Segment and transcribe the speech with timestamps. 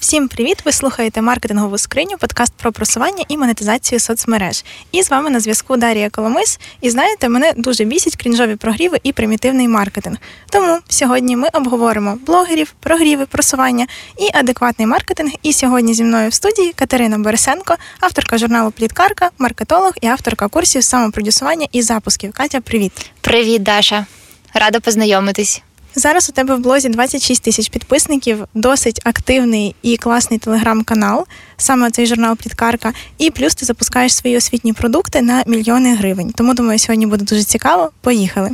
[0.00, 0.62] Всім привіт!
[0.64, 4.64] Ви слухаєте маркетингову скриню, подкаст про просування і монетизацію соцмереж.
[4.92, 6.60] І з вами на зв'язку Дарія Коломис.
[6.80, 10.16] І знаєте, мене дуже бісять крінжові прогріви і примітивний маркетинг.
[10.50, 13.86] Тому сьогодні ми обговоримо блогерів, прогріви, просування
[14.18, 15.32] і адекватний маркетинг.
[15.42, 20.84] І сьогодні зі мною в студії Катерина Борисенко, авторка журналу Пліткарка, маркетолог і авторка курсів
[20.84, 22.32] самопродюсування і запусків.
[22.32, 22.92] Катя, привіт!
[23.20, 24.06] Привіт, Даша!
[24.54, 25.62] Рада познайомитись.
[25.94, 31.26] Зараз у тебе в блозі 26 тисяч підписників, досить активний і класний телеграм-канал,
[31.56, 32.92] саме цей журнал Пліткарка.
[33.18, 36.32] І плюс ти запускаєш свої освітні продукти на мільйони гривень.
[36.32, 37.90] Тому думаю, сьогодні буде дуже цікаво.
[38.00, 38.50] Поїхали.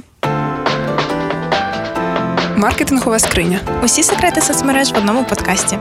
[2.56, 3.60] Маркетингова скриня.
[3.84, 5.78] Усі секрети соцмереж в одному подкасті.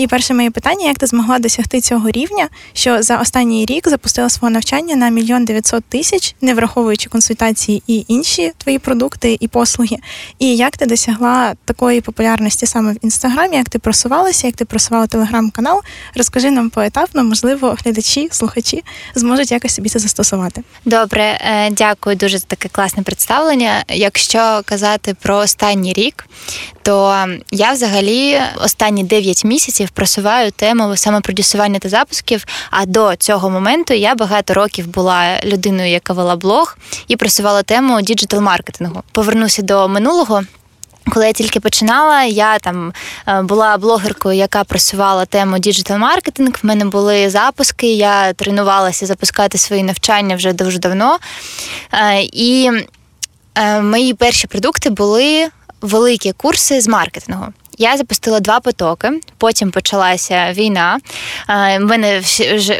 [0.00, 4.28] І перше моє питання: як ти змогла досягти цього рівня, що за останній рік запустила
[4.28, 9.96] свого навчання на мільйон дев'ятсот тисяч, не враховуючи консультації і інші твої продукти і послуги?
[10.38, 13.56] І як ти досягла такої популярності саме в інстаграмі?
[13.56, 15.82] Як ти просувалася, як ти просувала телеграм-канал?
[16.14, 20.62] Розкажи нам поетапно, можливо, глядачі, слухачі зможуть якось собі це застосувати.
[20.84, 23.84] Добре, е, дякую дуже за таке класне представлення.
[23.88, 26.26] Якщо казати про останній рік,
[26.82, 32.44] то я взагалі останні 9 місяців просуваю тему самопродюсування та запусків.
[32.70, 38.00] А до цього моменту я багато років була людиною, яка вела блог і просувала тему
[38.00, 39.02] діджитал-маркетингу.
[39.12, 40.42] Повернуся до минулого.
[41.10, 42.92] Коли я тільки починала, я там
[43.28, 46.58] е, була блогеркою, яка просувала тему діджитал-маркетинг.
[46.62, 51.18] В мене були запуски, я тренувалася запускати свої навчання вже дуже давно.
[51.92, 52.70] Е, і
[53.54, 55.48] е, мої перші продукти були
[55.80, 57.46] великі курси з маркетингу.
[57.80, 59.10] Я запустила два потоки.
[59.38, 60.98] Потім почалася війна.
[61.80, 62.22] У мене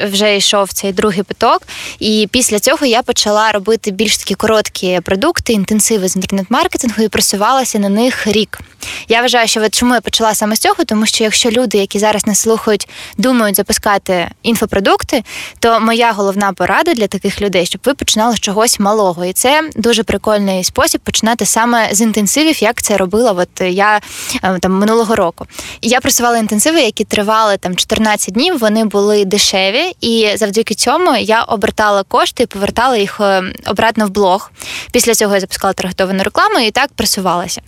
[0.04, 1.62] вже, йшов цей другий поток,
[1.98, 7.78] і після цього я почала робити більш такі короткі продукти, інтенсиви з інтернет-маркетингу і просувалася
[7.78, 8.60] на них рік.
[9.08, 11.98] Я вважаю, що от чому я почала саме з цього, тому що якщо люди, які
[11.98, 15.24] зараз не слухають, думають запускати інфопродукти,
[15.58, 19.24] то моя головна порада для таких людей, щоб ви починали з чогось малого.
[19.24, 23.32] І це дуже прикольний спосіб починати саме з інтенсивів, як це робила.
[23.32, 24.00] От я
[24.42, 25.46] е, там минулого року.
[25.82, 28.58] Я працювала інтенсиви, які тривали там 14 днів.
[28.58, 34.10] Вони були дешеві, і завдяки цьому я обертала кошти і повертала їх е, обратно в
[34.10, 34.50] блог.
[34.92, 37.60] Після цього я запускала таргетовану рекламу і так просувалася.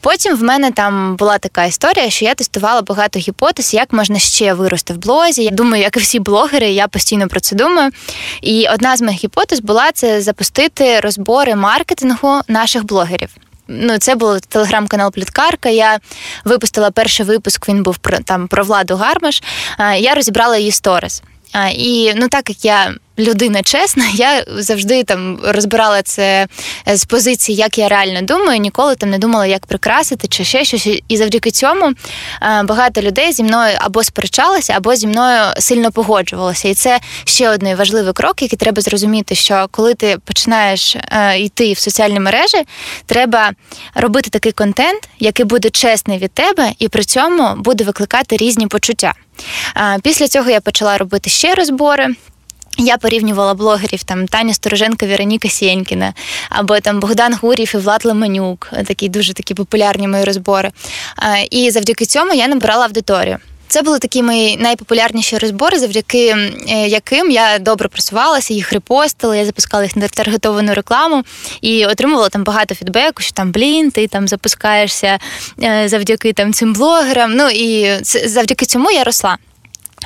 [0.00, 4.54] Потім в мене там була така історія, що я тестувала багато гіпотез, як можна ще
[4.54, 5.44] вирости в блозі.
[5.44, 7.90] Я думаю, як і всі блогери, я постійно про це думаю.
[8.42, 13.30] І одна з моїх гіпотез була це запустити розбори маркетингу наших блогерів.
[13.72, 15.68] Ну, це був телеграм-канал Пліткарка.
[15.68, 15.98] Я
[16.44, 17.68] випустила перший випуск.
[17.68, 19.42] Він був про там про владу Гармаш.
[19.98, 21.22] Я розібрала її сторіс.
[21.72, 26.46] І ну так як я людина чесна, я завжди там розбирала це
[26.88, 30.64] е, з позиції, як я реально думаю, ніколи там не думала, як прикрасити чи ще
[30.64, 30.88] щось.
[31.08, 36.68] І завдяки цьому е, багато людей зі мною або сперечалися, або зі мною сильно погоджувалися.
[36.68, 41.72] І це ще один важливий крок, який треба зрозуміти, що коли ти починаєш е, йти
[41.72, 42.62] в соціальні мережі,
[43.06, 43.52] треба
[43.94, 49.14] робити такий контент, який буде чесний від тебе, і при цьому буде викликати різні почуття.
[50.02, 52.14] Після цього я почала робити ще розбори.
[52.82, 56.14] Я порівнювала блогерів там Таня Стороженко, Вероніка Сєнькіна,
[56.50, 60.70] або там Богдан Гурів і Влад Леманюк, такі дуже такі популярні мої розбори.
[61.50, 63.38] І завдяки цьому я набирала аудиторію.
[63.68, 69.44] Це були такі мої найпопулярніші розбори, завдяки е, яким я добре просувалася, їх репостила, я
[69.44, 71.24] запускала їх на таргетовану рекламу
[71.60, 75.18] і отримувала там багато фідбеку, що там блін, ти там запускаєшся
[75.62, 77.32] е, завдяки там цим блогерам.
[77.34, 79.38] Ну і завдяки цьому я росла.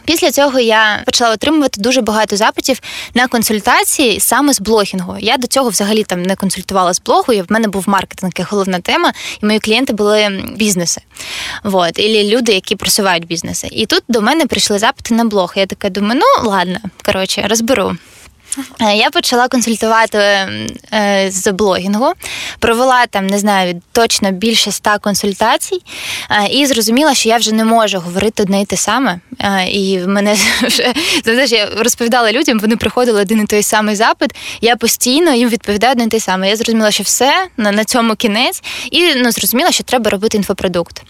[0.04, 2.80] Після цього я почала отримувати дуже багато запитів
[3.14, 5.16] на консультації саме з блогінгу.
[5.20, 7.24] Я до цього взагалі там не консультувала з блогу.
[7.32, 11.00] В мене був маркетинг як головна тема, і мої клієнти були бізнеси.
[11.64, 13.68] Вот, і люди, які просувають бізнеси.
[13.72, 15.52] І тут до мене прийшли запити на блог.
[15.56, 17.96] Я така думаю, ну ладно, коротше, розберу.
[18.80, 22.12] Е, я почала консультувати е, з блогінгу,
[22.58, 25.82] провела там, не знаю, точно більше ста консультацій,
[26.30, 29.20] е, і зрозуміла, що я вже не можу говорити одне і те саме.
[29.70, 30.92] І мене вже
[31.24, 34.30] знаєш, я розповідала людям, вони приходили один і той самий запит.
[34.60, 36.48] Я постійно їм відповідаю одне і те саме.
[36.48, 41.02] Я зрозуміла, що все на, цьому кінець, і ну, зрозуміла, що треба робити інфопродукт.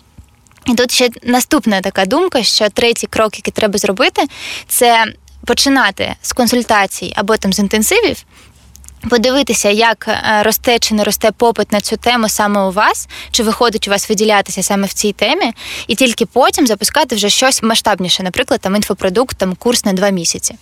[0.67, 4.23] І тут ще наступна така думка, що третій крок, який треба зробити,
[4.69, 5.05] це
[5.45, 8.25] починати з консультацій або там з інтенсивів.
[9.11, 13.43] Подивитися, як е, росте чи не росте попит на цю тему саме у вас, чи
[13.43, 15.53] виходить у вас виділятися саме в цій темі,
[15.87, 20.55] і тільки потім запускати вже щось масштабніше, наприклад, там інфопродукт, там курс на два місяці.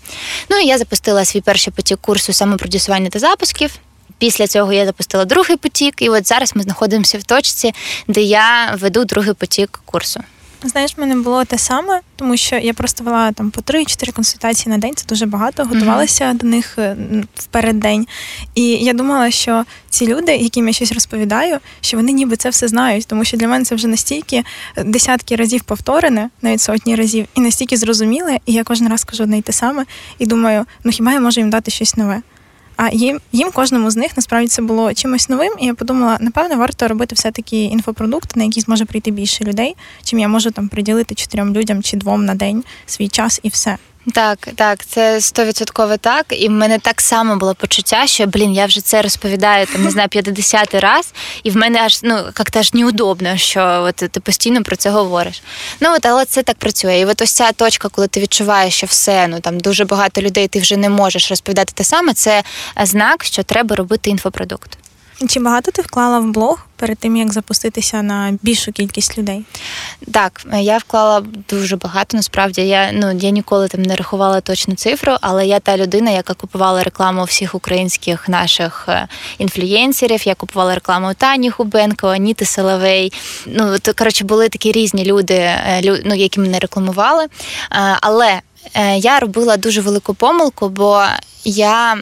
[0.50, 3.70] Ну і я запустила свій перший потік курсу самопродюсування та запусків.
[4.19, 7.73] Після цього я запустила другий потік, і от зараз ми знаходимося в точці,
[8.08, 10.20] де я веду другий потік курсу.
[10.64, 14.73] Знаєш, в мене було те саме, тому що я просто вела там по 3-4 консультації
[14.73, 16.37] на день, це дуже багато, готувалася mm-hmm.
[16.37, 16.97] до них е,
[17.35, 18.06] в переддень.
[18.55, 22.69] І я думала, що ці люди, яким я щось розповідаю, що вони ніби це все
[22.69, 24.44] знають, тому що для мене це вже настільки
[24.85, 29.38] десятки разів повторене, навіть сотні разів, і настільки зрозуміле, і я кожен раз кажу одне
[29.38, 29.85] й те саме,
[30.19, 32.23] і думаю, ну хіба я можу їм дати щось нове?
[32.84, 35.52] А їм їм кожному з них насправді це було чимось новим.
[35.61, 40.19] І я подумала, напевно, варто робити все-таки інфопродукт, на який зможе прийти більше людей, чим
[40.19, 43.79] я можу там приділити чотирьом людям чи двом на день свій час і все.
[44.14, 46.26] Так, так, це стовідсотково так.
[46.31, 49.90] І в мене так само було почуття, що блін, я вже це розповідаю там, не
[49.90, 51.12] знаю, 50 раз,
[51.43, 55.43] і в мене аж ну як-то аж неудобно, що от ти постійно про це говориш.
[55.81, 56.99] Ну от, але це так працює.
[56.99, 60.49] І от ось ця точка, коли ти відчуваєш, що все, ну там дуже багато людей,
[60.49, 62.14] ти вже не можеш розповідати те саме.
[62.14, 62.43] Це
[62.82, 64.81] знак, що треба робити інфопродукт.
[65.29, 69.45] Чи багато ти вклала в блог перед тим, як запуститися на більшу кількість людей?
[70.13, 72.17] Так, я вклала дуже багато.
[72.17, 76.35] Насправді я ну я ніколи там не рахувала точну цифру, але я та людина, яка
[76.35, 79.09] купувала рекламу всіх українських наших е,
[79.39, 80.27] інфлюєнсерів.
[80.27, 83.13] Я купувала рекламу Тані Хубенко, Аніти Соловей.
[83.47, 87.25] Ну то коротше були такі різні люди, е, ну, які мене рекламували.
[87.25, 87.29] Е,
[88.01, 88.41] але
[88.97, 91.05] я робила дуже велику помилку, бо
[91.45, 91.97] я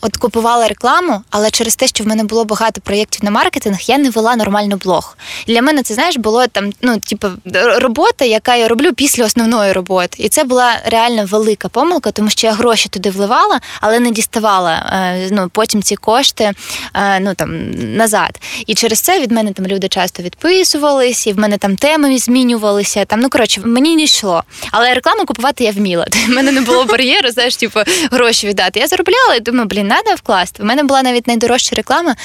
[0.00, 3.98] от купувала рекламу, але через те, що в мене було багато проєктів на маркетинг, я
[3.98, 5.16] не вела нормально блог.
[5.46, 7.28] Для мене це знаєш було там, ну типу,
[7.76, 10.16] робота, яка я роблю після основної роботи.
[10.18, 14.92] І це була реально велика помилка, тому що я гроші туди вливала, але не діставала
[14.92, 16.52] е, ну, потім ці кошти
[16.94, 18.40] е, ну там назад.
[18.66, 23.04] І через це від мене там люди часто відписувались, і в мене там теми змінювалися.
[23.04, 24.42] Там, ну коротше, мені не йшло.
[24.70, 26.06] Але рекламу купувати я вміла.
[26.28, 27.80] В мене не було бар'єру, знаєш, типу,
[28.10, 28.80] гроші віддати.
[28.80, 30.62] Я заробляла і думаю, блін треба вкласти.
[30.62, 32.16] У мене була навіть найдорожча реклама,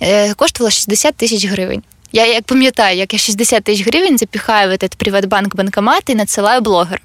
[0.00, 1.82] е, коштувала 60 тисяч гривень.
[2.12, 6.60] Я як пам'ятаю, як я 60 тисяч гривень запіхаю в этот Приватбанк банкомат і надсилаю
[6.60, 7.00] блогер.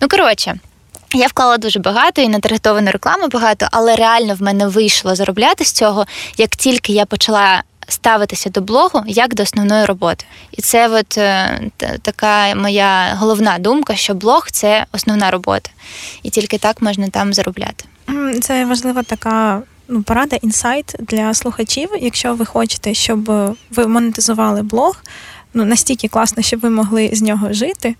[0.00, 0.54] Ну, коротше.
[1.14, 5.64] Я вклала дуже багато і на таргетовану рекламу багато, але реально в мене вийшло заробляти
[5.64, 6.06] з цього,
[6.36, 10.24] як тільки я почала ставитися до блогу як до основної роботи.
[10.52, 11.60] І це от е,
[12.02, 15.70] така моя головна думка, що блог це основна робота,
[16.22, 17.84] і тільки так можна там заробляти.
[18.40, 21.88] Це важлива така ну, порада, інсайт для слухачів.
[22.00, 23.24] Якщо ви хочете, щоб
[23.70, 24.96] ви монетизували блог,
[25.54, 27.94] ну настільки класно, щоб ви могли з нього жити.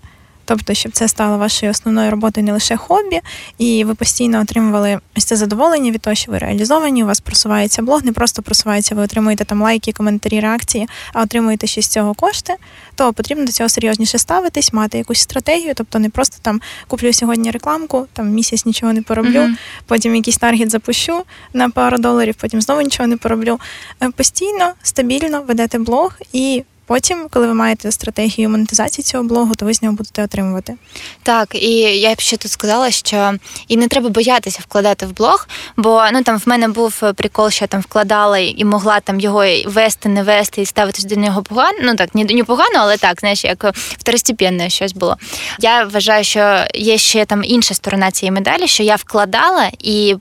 [0.45, 3.21] Тобто, щоб це стало вашою основною роботою, не лише хобі,
[3.57, 7.81] і ви постійно отримували ось це задоволення від того, що ви реалізовані, у вас просувається
[7.81, 12.13] блог, не просто просувається, ви отримуєте там лайки, коментарі, реакції, а отримуєте ще з цього
[12.13, 12.53] кошти,
[12.95, 17.51] то потрібно до цього серйозніше ставитись, мати якусь стратегію, тобто не просто там куплю сьогодні
[17.51, 19.55] рекламку, там місяць нічого не пороблю, uh-huh.
[19.85, 23.59] потім якийсь таргет запущу на пару доларів, потім знову нічого не пороблю.
[24.03, 26.63] Е, постійно, стабільно ведете блог і.
[26.85, 30.75] Потім, коли ви маєте стратегію монетизації цього блогу, то ви з нього будете отримувати.
[31.23, 33.33] Так, і я б ще тут сказала, що
[33.67, 35.47] і не треба боятися вкладати в блог,
[35.77, 39.45] бо ну там в мене був прикол, що я там вкладала і могла там його
[39.65, 41.77] вести, не вести і ставитись до нього погано.
[41.83, 45.17] Ну так, не погано, але так, знаєш, як второстепенне щось було.
[45.59, 50.15] Я вважаю, що є ще там інша сторона цієї медалі, що я вкладала, і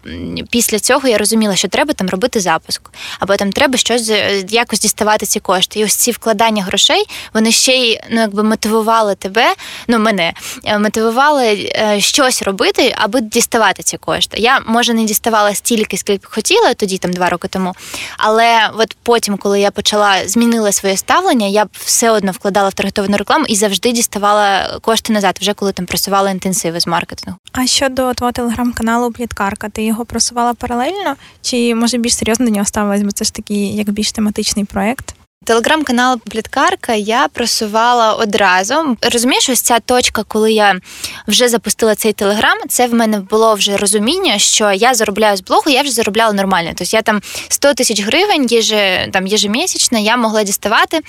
[0.51, 2.83] після цього я розуміла, що треба там робити запуск,
[3.21, 5.81] або там треба щось е, якось діставати ці кошти.
[5.81, 7.05] І ось ці вкладання вкладання грошей,
[7.35, 9.55] вони ще й ну якби мотивували тебе,
[9.89, 10.33] ну мене
[10.65, 14.37] е, мотивували е, щось робити, аби діставати ці кошти.
[14.41, 17.75] Я може не діставала стільки, скільки хотіла тоді, там два роки тому.
[18.19, 23.17] Але от потім, коли я почала змінила своє ставлення, я все одно вкладала в таргетовану
[23.17, 27.39] рекламу і завжди діставала кошти назад, вже коли там просувала інтенсиви з маркетингу.
[27.53, 31.17] А щодо твого телеграм-каналу Пліткарка, ти його просувала паралельно?
[31.43, 35.15] Чи може більш серйозно до нього ставилась, бо це ж такий як більш тематичний проект?
[35.45, 38.97] Телеграм-канал Пліткарка я просувала одразу.
[39.13, 40.81] Розумієш, ось ця точка, коли я
[41.27, 45.71] вже запустила цей телеграм, це в мене було вже розуміння, що я заробляю з блогу,
[45.71, 46.71] я вже заробляла нормально.
[46.75, 51.01] Тобто я там 100 тисяч гривень єже, там єжемісячно я могла діставати,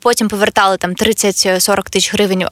[0.00, 2.44] потім повертала там 30-40 тисяч гривень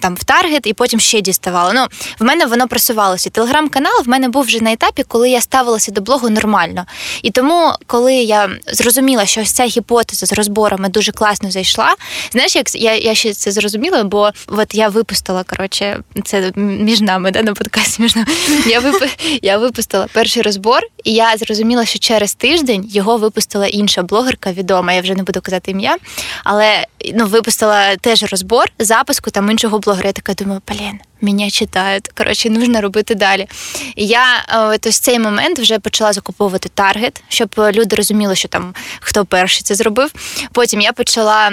[0.00, 1.72] там в таргет, і потім ще діставала.
[1.72, 1.86] Ну,
[2.18, 3.30] в мене воно просувалося.
[3.30, 6.86] Телеграм-канал в мене був вже на етапі, коли я ставилася до блогу нормально.
[7.22, 11.94] І тому, коли я зрозуміла, що ось ця гіпотеза з розбору зборами дуже класно зайшла.
[12.32, 17.30] Знаєш, як я я ще це зрозуміла, бо от я випустила коротше, це між нами,
[17.30, 18.28] да, на подкасті між нами.
[18.66, 19.02] Я вип...
[19.42, 24.92] я випустила перший розбор, і я зрозуміла, що через тиждень його випустила інша блогерка, відома.
[24.92, 25.96] Я вже не буду казати ім'я,
[26.44, 30.06] але ну випустила теж розбор запуску там іншого блогера.
[30.06, 32.08] Я така думаю, блін, мене читають.
[32.08, 33.46] Коротше, нужно робити далі.
[33.96, 34.24] Я
[34.72, 39.62] от ось цей момент вже почала закуповувати таргет, щоб люди розуміли, що там хто перший
[39.62, 40.10] це зробив.
[40.52, 41.50] Потім я почала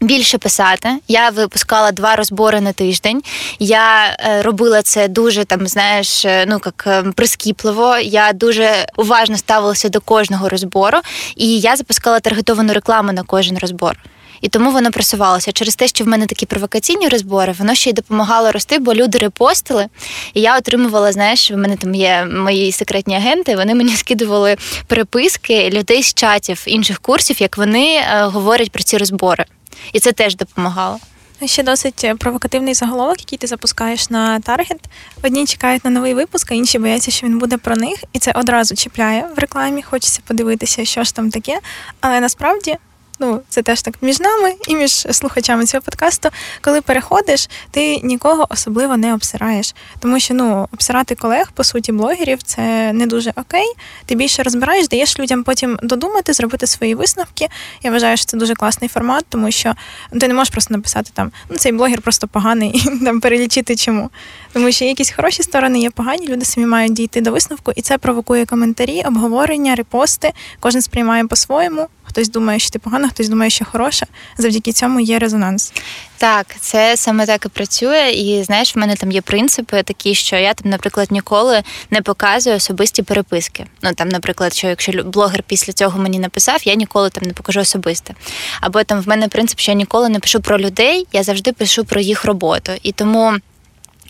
[0.00, 0.88] Більше писати.
[1.08, 3.22] Я випускала два розбори на тиждень.
[3.58, 7.96] Я е, робила це дуже там, знаєш, е, ну як е, прискіпливо.
[7.98, 10.98] Я дуже уважно ставилася до кожного розбору,
[11.36, 13.98] і я запускала таргетовану рекламу на кожен розбор.
[14.44, 15.52] І тому воно просувалося.
[15.52, 19.18] Через те, що в мене такі провокаційні розбори, воно ще й допомагало рости, бо люди
[19.18, 19.86] репостили.
[20.34, 23.56] І я отримувала, знаєш, в мене там є мої секретні агенти.
[23.56, 29.44] Вони мені скидували переписки людей з чатів інших курсів, як вони говорять про ці розбори
[29.92, 30.98] і це теж допомагало.
[31.44, 34.80] Ще досить провокативний заголовок, який ти запускаєш на таргет.
[35.22, 38.32] Одні чекають на новий випуск, а інші бояться, що він буде про них, і це
[38.32, 39.82] одразу чіпляє в рекламі.
[39.82, 41.60] Хочеться подивитися, що ж там таке.
[42.00, 42.76] Але насправді
[43.18, 46.28] ну це теж так між нами і між слухачами цього подкасту.
[46.60, 49.74] Коли переходиш, ти нікого особливо не обсираєш.
[50.00, 53.74] Тому що ну обсирати колег, по суті, блогерів це не дуже окей.
[54.06, 57.48] Ти більше розбираєш, даєш людям потім додумати, зробити свої висновки.
[57.82, 59.74] Я вважаю, що це дуже класний формат, тому що
[60.12, 63.76] ну, ти не можеш просто написати там ну цей блогер просто поганий і там перелічити
[63.76, 64.10] чому.
[64.52, 67.98] Тому що якісь хороші сторони є погані, люди самі мають дійти до висновку, і це
[67.98, 70.32] провокує коментарі, обговорення, репости.
[70.60, 71.88] Кожен сприймає по-своєму.
[72.04, 74.06] Хтось думає, що ти погана, хтось думає, що хороша.
[74.38, 75.72] Завдяки цьому є резонанс.
[76.18, 78.10] Так, це саме так і працює.
[78.10, 82.56] І знаєш, в мене там є принципи такі, що я там, наприклад, ніколи не показую
[82.56, 83.66] особисті переписки.
[83.82, 87.60] Ну там, наприклад, що якщо блогер після цього мені написав, я ніколи там не покажу
[87.60, 88.14] особисте.
[88.60, 91.84] Або там в мене принцип, що я ніколи не пишу про людей, я завжди пишу
[91.84, 92.72] про їх роботу.
[92.82, 93.38] І тому.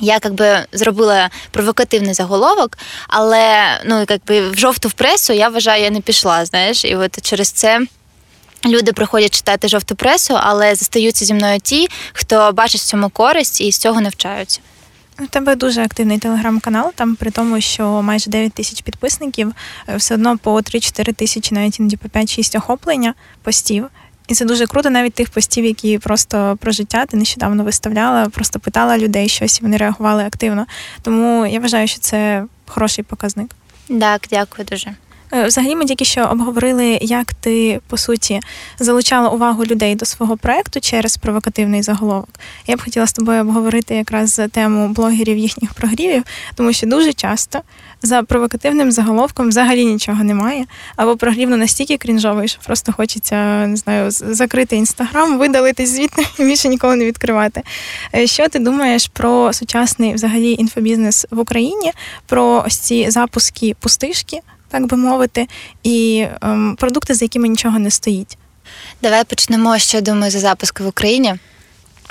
[0.00, 5.90] Я якби зробила провокативний заголовок, але ну якби в жовту в пресу я вважаю, я
[5.90, 6.44] не пішла.
[6.44, 7.80] Знаєш, і от через це.
[8.64, 13.61] Люди приходять читати жовту пресу, але застаються зі мною ті, хто бачить в цьому користь
[13.61, 14.61] і з цього навчаються.
[15.21, 19.52] У тебе дуже активний телеграм-канал, там при тому, що майже 9 тисяч підписників,
[19.88, 23.87] е, все одно по 3-4 тисячі, навіть іноді по 5-6 охоплення постів.
[24.28, 28.61] І це дуже круто, навіть тих постів, які просто про життя ти нещодавно виставляла, просто
[28.61, 30.66] питала людей щось, і вони реагували активно.
[31.02, 33.50] Тому я вважаю, що це хороший показник.
[34.00, 34.94] Так, дякую дуже.
[35.34, 38.40] Е, взагалі, ми тільки що обговорили, як ти по суті
[38.78, 42.28] залучала увагу людей до свого проекту через провокативний заголовок.
[42.66, 46.22] Я б хотіла з тобою обговорити якраз тему блогерів їхніх прогрівів,
[46.54, 47.60] тому що дуже часто
[48.02, 50.64] за провокативним заголовком взагалі нічого немає.
[50.96, 56.68] Або прогрів настільки крінжовий, що просто хочеться не знаю, закрити інстаграм, видалити звідти і більше
[56.68, 57.62] ніколи не відкривати.
[58.14, 61.92] Е, що ти думаєш про сучасний взагалі інфобізнес в Україні,
[62.26, 64.40] про ось ці запуски пустишки?
[64.74, 65.46] Так би мовити,
[65.82, 68.38] і ем, продукти, за якими нічого не стоїть.
[69.02, 71.34] Давай почнемо, я думаю за запуск в Україні.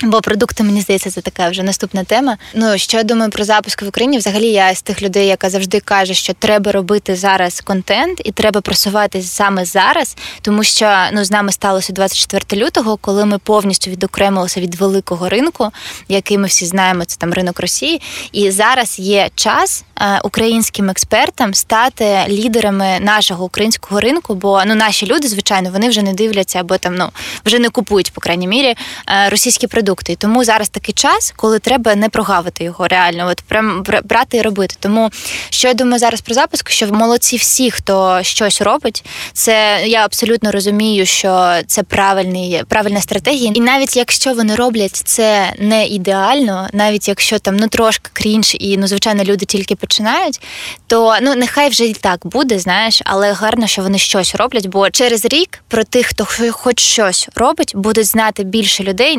[0.02, 2.36] Бо продукти, мені здається, це така вже наступна тема.
[2.54, 4.18] Ну що я думаю про запуск в Україні?
[4.18, 8.60] Взагалі, я з тих людей, яка завжди каже, що треба робити зараз контент і треба
[8.60, 14.60] просуватись саме зараз, тому що ну з нами сталося 24 лютого, коли ми повністю відокремилися
[14.60, 15.70] від великого ринку,
[16.08, 18.00] який ми всі знаємо, це там ринок Росії.
[18.32, 25.06] І зараз є час е, українським експертам стати лідерами нашого українського ринку, бо ну наші
[25.06, 27.08] люди, звичайно, вони вже не дивляться або там ну
[27.46, 28.74] вже не купують, по крайній мірі,
[29.08, 30.12] е, російські продукти продукти.
[30.12, 34.42] І тому зараз такий час, коли треба не прогавити його реально, от прям брати і
[34.42, 34.76] робити.
[34.80, 35.10] Тому
[35.50, 40.52] що я думаю зараз про запуск, що молодці всі, хто щось робить, це я абсолютно
[40.52, 43.52] розумію, що це правильний, правильна стратегія.
[43.54, 48.76] І навіть якщо вони роблять це не ідеально, навіть якщо там ну трошки крінж, і
[48.76, 50.40] ну звичайно люди тільки починають,
[50.86, 54.66] то ну нехай вже і так буде, знаєш, але гарно, що вони щось роблять.
[54.66, 59.18] Бо через рік про тих, хто хоч щось робить, будуть знати більше людей.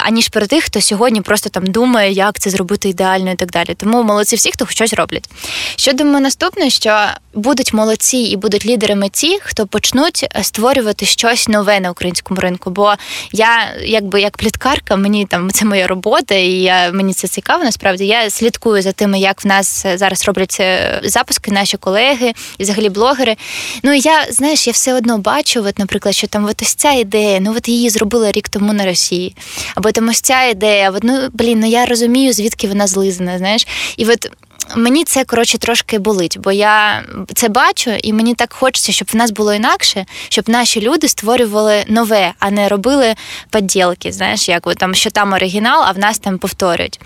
[0.00, 3.50] Е, аніж про тих, хто сьогодні просто там думає, як це зробити ідеально і так
[3.50, 3.74] далі.
[3.74, 5.30] Тому молодці всі, хто щось роблять.
[5.76, 11.48] Що думаю, наступне, що будуть молодці і будуть лідерами ті, хто почнуть е, створювати щось
[11.48, 12.70] нове на українському ринку.
[12.70, 12.94] Бо
[13.32, 17.64] я, якби як пліткарка, мені там це моя робота, і я, мені це цікаво.
[17.64, 22.62] Насправді я слідкую за тими, як в нас зараз роблять е, запуски, наші колеги і
[22.62, 23.36] взагалі блогери.
[23.82, 26.92] Ну і я знаєш, я все одно бачу, от, наприклад, що там от ось ця
[26.92, 29.36] ідея, ну от її зробили рік тому на Росії,
[29.74, 30.90] або там ось ця ідея.
[30.90, 33.38] От, ну блін, ну я розумію, звідки вона злизана.
[33.38, 33.66] Знаєш,
[33.96, 34.30] і от
[34.76, 39.16] мені це коротше трошки болить, бо я це бачу, і мені так хочеться, щоб в
[39.16, 43.14] нас було інакше, щоб наші люди створювали нове, а не робили
[43.50, 44.12] поділки.
[44.12, 47.00] Знаєш, як там що там оригінал, а в нас там повторюють.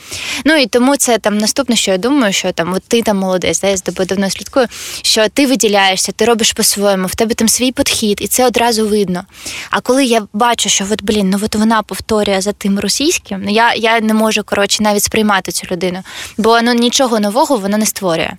[0.44, 3.60] Ну і тому це там наступне, що я думаю, що там от ти там молодець,
[3.60, 4.66] да, я з тобою давно слідкую,
[5.02, 9.24] що ти виділяєшся, ти робиш по-своєму, в тебе там свій підхід, і це одразу видно.
[9.70, 13.50] А коли я бачу, що от, блін, ну от вона повторює за тим російським, ну
[13.50, 16.02] я я не можу коротше навіть сприймати цю людину,
[16.38, 18.30] бо ну нічого нового увагу вона не створює.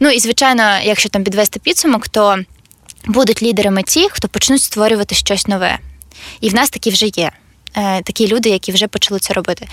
[0.00, 2.38] Ну і звичайно, якщо там підвести підсумок, то
[3.06, 5.78] будуть лідерами ті, хто почнуть створювати щось нове.
[6.40, 7.30] І в нас такі вже є.
[7.76, 9.68] е, такі люди, які вже почали це робити.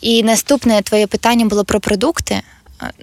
[0.00, 2.42] І наступне твоє питання було про продукти.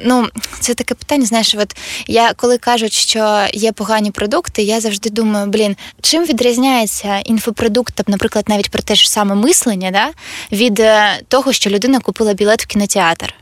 [0.03, 0.27] Ну,
[0.59, 1.25] це таке питання.
[1.25, 1.75] Знаєш, от
[2.07, 8.45] я коли кажуть, що є погані продукти, я завжди думаю, блін, чим відрізняється інфопродукт, наприклад,
[8.49, 10.09] навіть про те ж саме мислення, да,
[10.51, 13.33] від е, того, що людина купила білет в кінотеатр.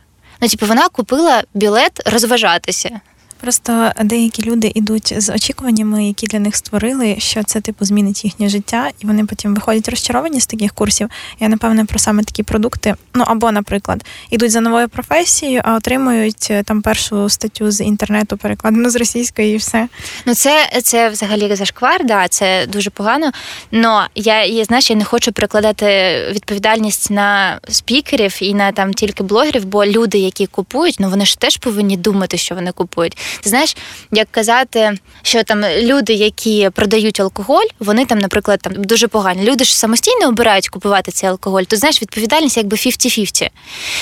[0.41, 3.01] Ну, типу, вона купила білет розважатися.
[3.41, 8.49] Просто деякі люди йдуть з очікуваннями, які для них створили, що це типу змінить їхнє
[8.49, 11.09] життя, і вони потім виходять розчаровані з таких курсів.
[11.39, 12.95] Я напевне про саме такі продукти.
[13.13, 18.37] Ну або, наприклад, йдуть за новою професією, а отримують е, там першу статтю з інтернету,
[18.37, 19.87] перекладену з російської, і все.
[20.25, 23.31] Ну це це взагалі зашквар, да, це дуже погано.
[23.71, 25.85] Но я я знаєш, я не хочу перекладати
[26.31, 31.39] відповідальність на спікерів і на там тільки блогерів, бо люди, які купують, ну вони ж
[31.39, 33.17] теж повинні думати, що вони купують.
[33.41, 33.77] Ти знаєш,
[34.11, 39.43] як казати, що там люди, які продають алкоголь, вони там, наприклад, там дуже погані.
[39.43, 41.63] Люди ж самостійно обирають купувати цей алкоголь.
[41.63, 43.49] То знаєш, відповідальність якби 50-50.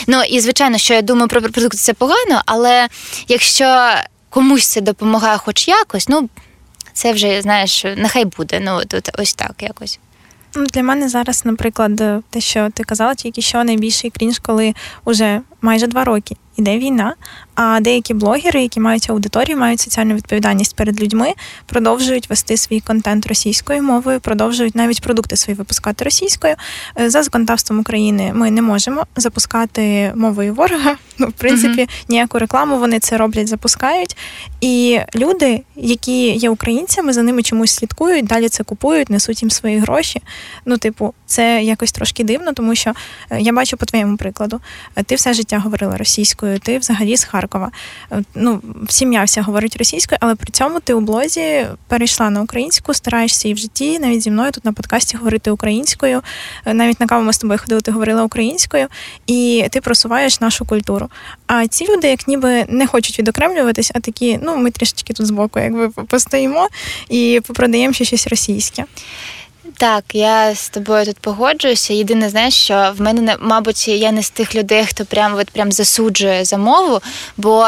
[0.08, 2.88] Ну і звичайно, що я думаю про продукти це погано, але
[3.28, 3.94] якщо
[4.30, 6.30] комусь це допомагає, хоч якось, ну
[6.94, 8.60] це вже знаєш, нехай буде.
[8.60, 10.00] Ну тут ось так якось.
[10.56, 14.74] Ну, для мене зараз, наприклад, те, що ти казала, тільки що найбільший крінж, коли
[15.06, 17.16] вже майже два роки іде війна,
[17.56, 21.34] а деякі блогери, які мають аудиторію, мають соціальну відповідальність перед людьми,
[21.66, 26.56] продовжують вести свій контент російською мовою, продовжують навіть продукти свої випускати російською.
[27.00, 30.96] Е, за законодавством України ми не можемо запускати мовою ворога.
[31.18, 32.10] Ну, в принципі, uh-huh.
[32.10, 34.18] ніяку рекламу вони це роблять, запускають.
[34.62, 39.78] І люди, які є українцями, за ними чомусь слідкують, далі це купують, несуть їм свої
[39.78, 40.22] гроші.
[40.66, 42.94] Ну, типу, це якось трошки дивно, тому що
[43.30, 44.60] е, я бачу по твоєму прикладу,
[44.96, 47.45] е, ти все життя говорила російською, ти взагалі з Харкова.
[48.12, 52.94] Е, ну, сім'я вся говорить російською, але при цьому ти у блозі перейшла на українську,
[52.94, 56.22] стараєшся і в житті, навіть зі мною тут на подкасті говорити українською.
[56.66, 58.88] Навіть на каву ми з тобою ходили, ти говорила українською,
[59.28, 61.10] і ти просуваєш нашу культуру.
[61.48, 65.60] А ці люди, як ніби не хочуть відокремлюватись, а такі, ну ми трішечки тут збоку,
[65.60, 66.68] якби постоїмо
[67.10, 68.86] і попродаємо ще щось російське.
[69.78, 71.94] Так, я з тобою тут погоджуюся.
[71.94, 75.72] Єдине, знаєш, що в мене мабуть, я не з тих людей, хто прям от прям
[75.72, 77.02] засуджує за мову.
[77.38, 77.68] Бо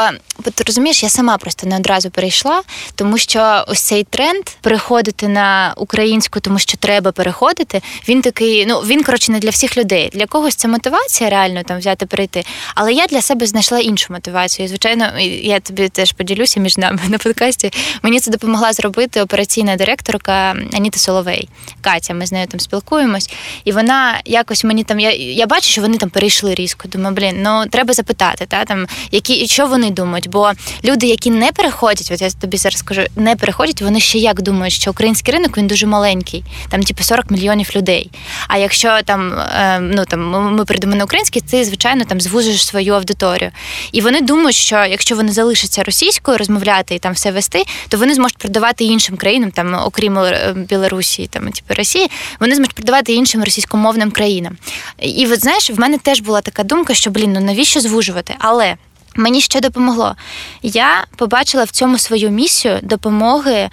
[0.54, 2.62] ти розумієш, я сама просто не одразу перейшла,
[2.94, 7.82] тому що ось цей тренд переходити на українську, тому що треба переходити.
[8.08, 10.10] Він такий, ну він коротше не для всіх людей.
[10.12, 12.44] Для когось це мотивація реально там взяти перейти.
[12.74, 14.66] Але я для себе знайшла іншу мотивацію.
[14.66, 17.72] І, Звичайно, я тобі теж поділюся між нами на подкасті.
[18.02, 21.48] Мені це допомогла зробити операційна директорка Аніта Соловей.
[21.80, 23.30] Катя, ми з нею там спілкуємось,
[23.64, 25.00] і вона якось мені там.
[25.00, 26.88] Я я бачу, що вони там перейшли різко.
[26.88, 30.28] Думаю, блін, ну треба запитати, та там які що вони думають.
[30.28, 30.52] Бо
[30.84, 34.74] люди, які не переходять, от я тобі зараз скажу, не переходять, вони ще як думають,
[34.74, 38.10] що український ринок він дуже маленький, там типу 40 мільйонів людей.
[38.48, 42.94] А якщо там е, ну там ми прийдемо на український, ти звичайно там звужиш свою
[42.94, 43.50] аудиторію.
[43.92, 48.14] І вони думають, що якщо вони залишаться російською розмовляти і там все вести, то вони
[48.14, 53.44] зможуть продавати іншим країнам, там окрім е, Білорусі, там типу Росії, вони зможуть продавати іншим
[53.44, 54.56] російськомовним країнам.
[54.98, 58.34] І от знаєш, в мене теж була така думка, що блін, ну навіщо звужувати?
[58.38, 58.76] Але
[59.14, 60.16] Мені ще допомогло.
[60.62, 63.70] Я побачила в цьому свою місію допомоги е,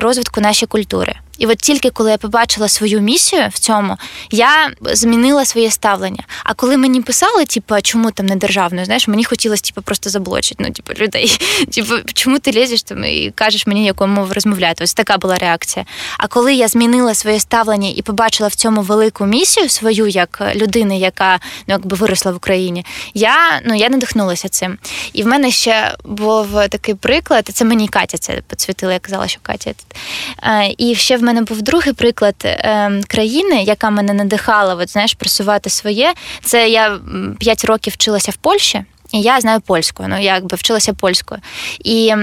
[0.00, 1.14] розвитку нашої культури.
[1.38, 3.96] І от тільки коли я побачила свою місію в цьому,
[4.30, 6.24] я змінила своє ставлення.
[6.44, 10.64] А коли мені писали, типу, чому там не державною, знаєш, мені хотілося типу, просто заблочити.
[10.64, 11.38] Ну, типу, людей.
[11.72, 14.84] Типу, чому ти лізеш там і кажеш мені, яку мову розмовляти?
[14.84, 15.86] Ось така була реакція.
[16.18, 20.98] А коли я змінила своє ставлення і побачила в цьому велику місію свою як людини,
[20.98, 24.78] яка ну якби виросла в Україні, я ну я надихнулася цим.
[25.12, 27.50] І в мене ще був такий приклад.
[27.52, 29.72] Це мені Катя це підсвітила, я казала, що Катя.
[30.78, 35.70] І ще в мене був другий приклад е, країни, яка мене надихала, от, знаєш, просувати
[35.70, 36.14] своє.
[36.42, 36.98] Це я
[37.38, 41.40] 5 років вчилася в Польщі, і я знаю польську, ну якби вчилася польською.
[41.84, 42.14] І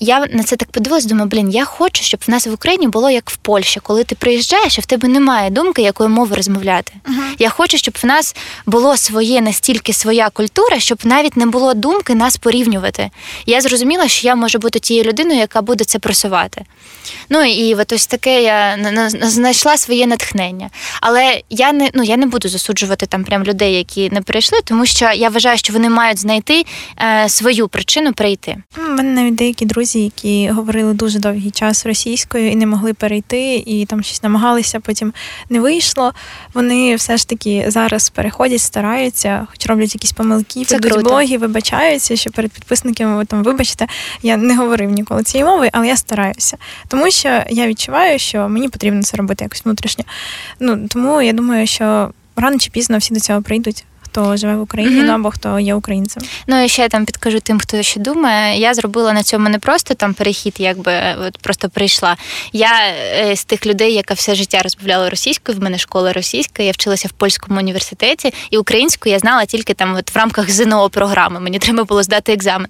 [0.00, 3.10] я на це так подивилась, думаю, блін, я хочу, щоб в нас в Україні було
[3.10, 6.92] як в Польщі, коли ти приїжджаєш, і в тебе немає думки, якою мовою розмовляти.
[7.04, 7.34] Uh-huh.
[7.38, 8.36] Я хочу, щоб в нас
[8.66, 13.10] було своє настільки своя культура, щоб навіть не було думки нас порівнювати.
[13.46, 16.64] Я зрозуміла, що я можу бути тією людиною, яка буде це просувати.
[17.28, 18.78] Ну і от ось таке я
[19.12, 20.70] знайшла своє натхнення.
[21.00, 24.86] Але я не ну я не буду засуджувати там прям людей, які не прийшли, тому
[24.86, 26.64] що я вважаю, що вони мають знайти
[27.00, 28.56] е, свою причину прийти.
[28.78, 32.94] У мене навіть деякі друзі друзі, які говорили дуже довгий час російською і не могли
[32.94, 35.12] перейти, і там щось намагалися, потім
[35.50, 36.12] не вийшло.
[36.54, 42.30] Вони все ж таки зараз переходять, стараються, хоч роблять якісь помилки, ведуть блоги, вибачаються, що
[42.30, 43.86] перед підписниками ви там вибачте,
[44.22, 46.56] я не говорив ніколи цієї мови, але я стараюся.
[46.88, 50.04] Тому що я відчуваю, що мені потрібно це робити якось внутрішньо.
[50.60, 54.60] Ну тому я думаю, що рано чи пізно всі до цього прийдуть хто живе в
[54.60, 55.14] Україні, mm-hmm.
[55.14, 56.22] або хто є українцем.
[56.46, 58.60] Ну і ще там підкажу тим, хто ще думає.
[58.60, 60.92] Я зробила на цьому не просто там перехід, якби
[61.26, 62.16] от просто прийшла.
[62.52, 62.70] Я
[63.14, 65.58] е, з тих людей, яка все життя розмовляла російською.
[65.58, 66.62] В мене школа російська.
[66.62, 70.90] Я вчилася в польському університеті, і українську я знала тільки там, от в рамках ЗНО
[70.90, 71.40] програми.
[71.40, 72.68] Мені треба було здати екзамен.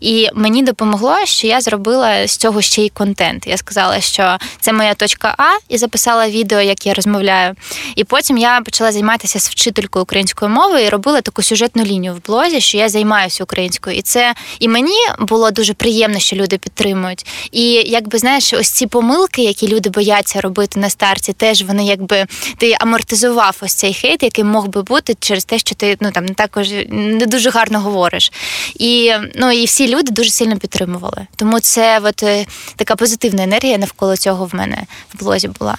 [0.00, 3.46] І мені допомогло, що я зробила з цього ще й контент.
[3.46, 7.54] Я сказала, що це моя точка А, і записала відео, як я розмовляю.
[7.96, 12.26] І потім я почала займатися з вчителькою української мови і робила таку сюжетну лінію в
[12.26, 17.26] блозі, що я займаюся українською, і це і мені було дуже приємно, що люди підтримують.
[17.52, 22.26] І якби знаєш, ось ці помилки, які люди бояться робити на старті, теж вони якби
[22.56, 26.28] ти амортизував ось цей хейт, який мог би бути через те, що ти ну там
[26.28, 28.32] також не дуже гарно говориш.
[28.74, 31.26] І ну і всі люди дуже сильно підтримували.
[31.36, 35.78] Тому це от е, така позитивна енергія навколо цього в мене в блозі була.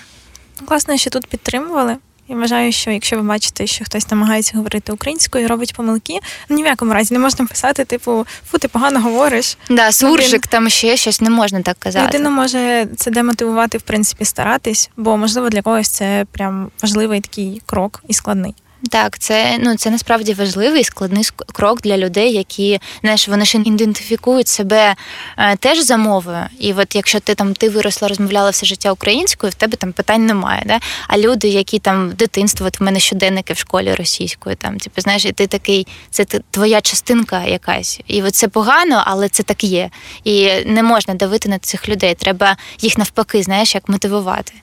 [0.65, 1.97] Класно, що тут підтримували.
[2.29, 6.63] Я вважаю, що якщо ви бачите, що хтось намагається говорити українською, робить помилки, ну ні
[6.63, 9.57] в якому разі не можна писати, типу, фу, ти погано говориш.
[9.69, 12.07] Да, суржик, там ще щось не можна так казати.
[12.07, 17.61] Людина може це демотивувати, в принципі, старатись, бо можливо для когось це прям важливий такий
[17.65, 18.55] крок і складний.
[18.89, 24.47] Так, це ну це насправді важливий складний крок для людей, які знаєш, вони ж ідентифікують
[24.47, 24.95] себе
[25.37, 26.43] е, теж за мовою.
[26.59, 30.25] І от якщо ти там ти виросла, розмовляла все життя українською, в тебе там питань
[30.25, 30.63] немає.
[30.65, 30.79] Да?
[31.07, 35.25] А люди, які там дитинство, от в мене щоденники в школі російською, там типу, знаєш,
[35.25, 37.99] і ти такий, це твоя частинка якась.
[38.07, 39.89] І от це погано, але це так є.
[40.23, 42.15] І не можна давити на цих людей.
[42.15, 44.53] Треба їх навпаки, знаєш, як мотивувати.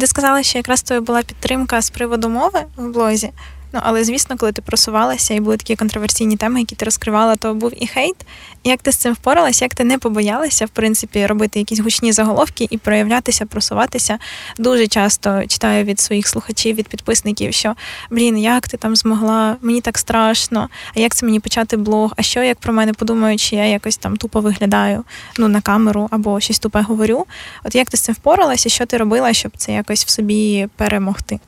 [0.00, 3.30] Ти сказала, що якраз тобі була підтримка з приводу мови в блозі.
[3.74, 7.54] Ну, але звісно, коли ти просувалася і були такі контроверсійні теми, які ти розкривала, то
[7.54, 8.16] був і хейт.
[8.64, 9.64] Як ти з цим впоралася?
[9.64, 14.18] Як ти не побоялася, в принципі, робити якісь гучні заголовки і проявлятися, просуватися?
[14.58, 17.74] Дуже часто читаю від своїх слухачів, від підписників, що
[18.10, 19.56] блін, як ти там змогла?
[19.62, 20.68] Мені так страшно.
[20.96, 22.12] А як це мені почати блог?
[22.16, 25.04] А що як про мене подумають, чи я якось там тупо виглядаю
[25.38, 27.26] ну на камеру або щось тупе говорю?
[27.64, 28.68] От як ти з цим впоралася?
[28.68, 31.40] Що ти робила, щоб це якось в собі перемогти?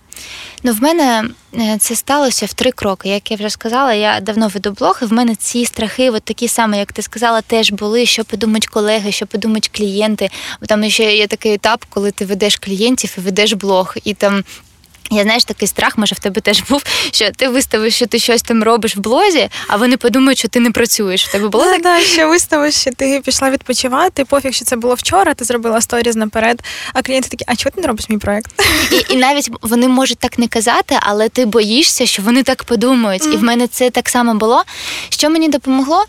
[0.62, 1.24] Ну, в мене
[1.54, 3.08] е, це сталося в три кроки.
[3.08, 6.48] Як я вже сказала, я давно веду блог, і в мене ці страхи, от такі
[6.48, 8.06] самі, як ти сказала, теж були.
[8.06, 10.28] Що подумають колеги, що подумають клієнти.
[10.60, 14.44] Бо Там ще є такий етап, коли ти ведеш клієнтів і ведеш блог, і там
[15.10, 18.42] я знаєш, такий страх, може, в тебе теж був, що ти виставиш, що ти щось
[18.42, 21.26] там робиш в блозі, а вони подумають, що ти не працюєш.
[21.26, 21.82] В тебе було так?
[21.82, 26.16] Да, що виставиш, що ти пішла відпочивати, пофіг, що це було вчора, ти зробила сторіз
[26.16, 28.62] наперед, а клієнти такі, а чого ти не робиш мій проект?
[28.92, 33.22] І і навіть вони можуть так не казати, але ти боїшся, що вони так подумають.
[33.22, 33.32] Mm.
[33.32, 34.62] І в мене це так само було.
[35.08, 36.04] Що мені допомогло?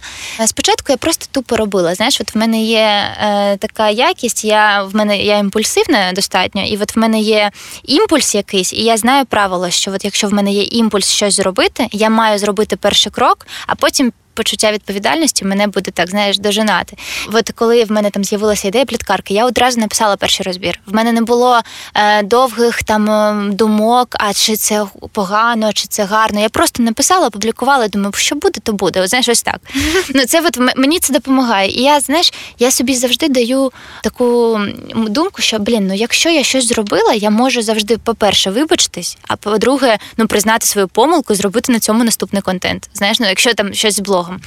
[0.46, 1.96] Спочатку я просто тупо робила.
[1.96, 6.78] Знаєш, от в мене є е, така якість, я в мене я імпульсивна достатньо, і
[6.78, 7.52] от в мене є
[7.84, 8.74] імпульс якийсь.
[8.74, 12.39] і я знаю правило, що от якщо в мене є імпульс щось зробити, я маю
[12.39, 16.97] зробити перший крок, а потім почуття відповідальності мене буде так, знаєш, дожинати.
[17.34, 20.80] От коли в мене там з'явилася ідея пліткарки, я одразу написала перший розбір.
[20.86, 21.60] В мене не було
[21.95, 26.39] е, довгих там е, думок, а чи це погано, чи це гарно.
[26.39, 29.02] Я просто написала, опублікувала, думаю, що буде, то буде.
[29.02, 29.60] От, знаєш, ось так.
[30.15, 31.69] Ну це от мені це допомагає.
[31.69, 33.71] І я знаєш, я собі завжди даю
[34.04, 34.60] таку
[34.95, 39.97] думку, що блін, ну якщо я щось зробила, я можу завжди, по-перше, вибачитись, а по-друге,
[40.17, 42.89] ну признати свою помилку, зробити на цьому наступний контент.
[42.93, 44.40] Знаєш, ну якщо там щось з блогом психологом.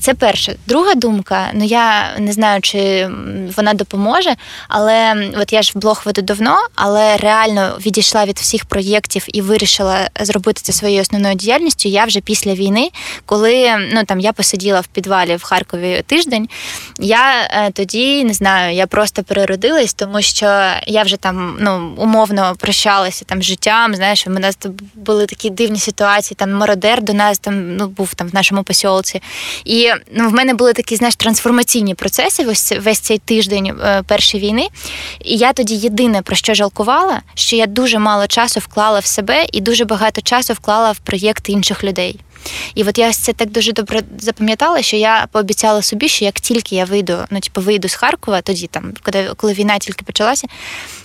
[0.00, 0.56] Це перше.
[0.66, 3.08] Друга думка, ну я не знаю, чи
[3.56, 4.34] вона допоможе,
[4.68, 9.40] але от я ж в блог веду давно, але реально відійшла від всіх проєктів і
[9.40, 11.88] вирішила зробити це своєю основною діяльністю.
[11.88, 12.90] Я вже після війни,
[13.26, 16.48] коли ну там я посиділа в підвалі в Харкові тиждень,
[16.98, 22.54] я е, тоді не знаю, я просто переродилась, тому що я вже там ну умовно
[22.58, 23.94] прощалася там з життям.
[23.94, 24.58] Знаєш, у нас
[24.94, 26.36] були такі дивні ситуації.
[26.38, 29.22] Там мародер до нас там ну був там в нашому посілку посьолці.
[29.64, 34.48] І ну, в мене були такі знаєш, трансформаційні процеси весь, весь цей тиждень е, першої
[34.48, 34.68] війни.
[35.24, 39.46] І я тоді єдине про що жалкувала, що я дуже мало часу вклала в себе
[39.52, 42.18] і дуже багато часу вклала в проєкти інших людей.
[42.74, 46.76] І от я це так дуже добре запам'ятала, що я пообіцяла собі, що як тільки
[46.76, 48.92] я вийду, ну типу вийду з Харкова, тоді там,
[49.36, 50.46] коли війна тільки почалася,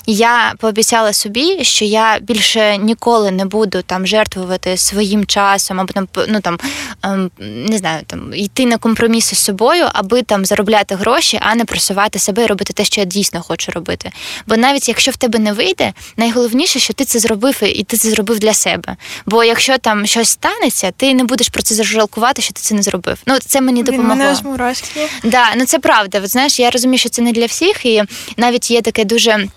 [0.07, 6.07] я пообіцяла собі, що я більше ніколи не буду там жертвувати своїм часом, або там
[6.27, 6.59] ну там
[7.03, 11.65] ем, не знаю, там йти на компроміси з собою, аби там заробляти гроші, а не
[11.65, 14.11] просувати себе і робити те, що я дійсно хочу робити.
[14.47, 18.09] Бо навіть якщо в тебе не вийде, найголовніше, що ти це зробив і ти це
[18.09, 18.95] зробив для себе.
[19.25, 22.81] Бо якщо там щось станеться, ти не будеш про це зажалкувати, що ти це не
[22.81, 23.17] зробив.
[23.25, 24.15] Ну це мені допомогло.
[24.15, 25.09] Мене мурашки.
[25.23, 26.21] Да, ну це правда.
[26.23, 28.03] От, знаєш, я розумію, що це не для всіх, і
[28.37, 29.47] навіть є таке дуже.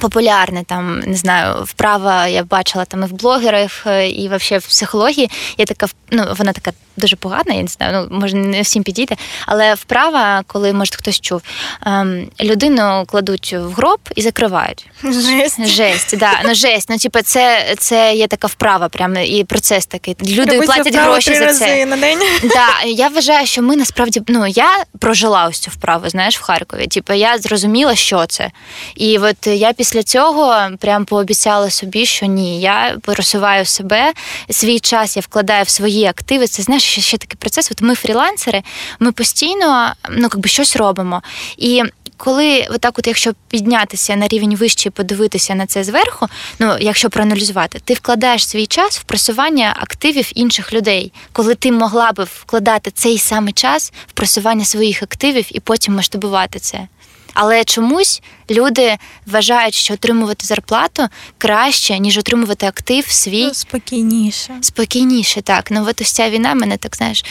[0.00, 4.66] Популярне там, не знаю, вправа я бачила там і в блогерах, е, і взагалі в
[4.66, 5.30] психології.
[5.58, 9.16] Є така ну, вона така дуже погана, я не знаю, ну може не всім підійде,
[9.46, 11.42] але вправа, коли може хтось чув,
[11.86, 14.86] ем, людину кладуть в гроб і закривають.
[15.04, 15.66] Жесть.
[15.66, 16.32] Жесть, да.
[16.44, 16.90] Ну жесть.
[16.90, 20.16] Ну, типу, це це є така вправа, прямо і процес такий.
[20.22, 22.18] Люди Робити платять вправо гроші три за рази на день.
[22.42, 26.86] Да, я вважаю, що ми насправді ну я прожила ось цю вправу, знаєш, в Харкові.
[26.86, 28.50] Типу, я зрозуміла, що це.
[28.94, 34.12] І от я після цього прям пообіцяла собі, що ні, я просуваю себе,
[34.50, 36.46] свій час я вкладаю в свої активи.
[36.46, 37.70] Це знаєш, ще, ще такий процес.
[37.70, 38.62] От ми фрілансери,
[39.00, 41.22] ми постійно ну, якби щось робимо.
[41.56, 41.82] І
[42.16, 47.80] коли отак, от, якщо піднятися на рівень вище подивитися на це зверху, ну якщо проаналізувати,
[47.84, 53.18] ти вкладаєш свій час в просування активів інших людей, коли ти могла би вкладати цей
[53.18, 56.88] самий час в просування своїх активів і потім масштабувати це.
[57.34, 64.54] Але чомусь люди вважають, що отримувати зарплату краще, ніж отримувати актив свій Ну, спокійніше.
[64.60, 65.42] спокійніше.
[65.42, 67.24] Так, ну от ось ця війна мене так знаєш,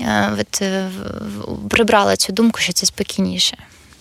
[0.00, 0.90] е, от, е,
[1.70, 3.56] прибрала цю думку, що це спокійніше.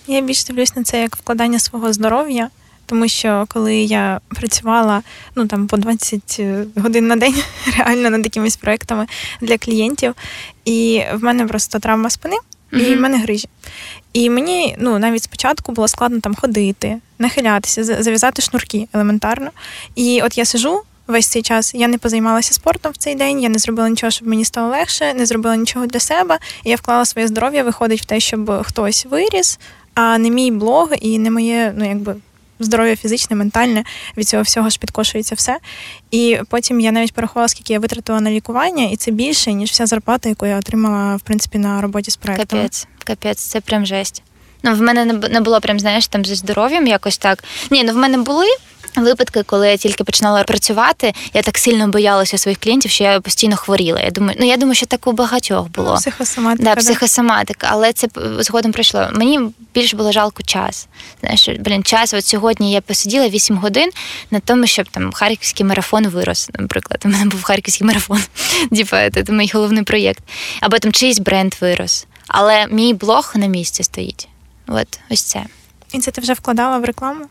[0.07, 2.49] Я більш дивлюсь на це як вкладання свого здоров'я,
[2.85, 5.01] тому що коли я працювала
[5.35, 6.39] ну там по 20
[6.75, 7.35] годин на день
[7.77, 9.07] реально над якимись проектами
[9.41, 10.15] для клієнтів,
[10.65, 12.35] і в мене просто травма спини,
[12.71, 13.47] і в мене грижі.
[14.13, 19.49] І мені ну навіть спочатку було складно там ходити, нахилятися, за- зав'язати шнурки елементарно.
[19.95, 20.81] І от я сижу.
[21.07, 24.27] Весь цей час я не позаймалася спортом в цей день, я не зробила нічого, щоб
[24.27, 26.37] мені стало легше, не зробила нічого для себе.
[26.63, 29.59] І я вклала своє здоров'я, виходить в те, щоб хтось виріс,
[29.93, 32.15] а не мій блог і не моє, ну якби.
[32.63, 33.83] Здоров'я фізичне, ментальне,
[34.17, 35.57] від цього всього ж підкошується все.
[36.11, 39.85] І потім я навіть порахувала, скільки я витратила на лікування, і це більше, ніж вся
[39.85, 42.59] зарплата, яку я отримала, в принципі, на роботі з проектом.
[42.59, 44.23] Капець, капець, це прям жесть.
[44.63, 47.43] Ну, в мене не було прям, знаєш, там зі здоров'ям якось так.
[47.71, 48.45] Ні, ну в мене були.
[48.95, 53.55] Випадки, коли я тільки починала працювати, я так сильно боялася своїх клієнтів, що я постійно
[53.55, 54.01] хворіла.
[54.01, 55.95] Я думаю, ну я думаю, що так у багатьох було.
[55.95, 56.63] Психосоматика.
[56.63, 58.07] Да, психосоматика, але це
[58.39, 59.07] згодом пройшло.
[59.13, 59.39] Мені
[59.73, 60.87] більше було жалко час.
[61.19, 62.13] Знаєш, блін, час.
[62.13, 63.89] От сьогодні я посиділа 8 годин
[64.31, 66.49] на тому, щоб там харківський марафон вирос.
[66.59, 68.19] Наприклад, у мене був харківський марафон.
[68.71, 70.23] Діпа, це мій головний проєкт.
[70.61, 72.05] Або там чийсь бренд вирос.
[72.27, 74.27] Але мій блог на місці стоїть.
[74.67, 75.43] От ось це.
[75.93, 77.25] І це ти вже вкладала в рекламу?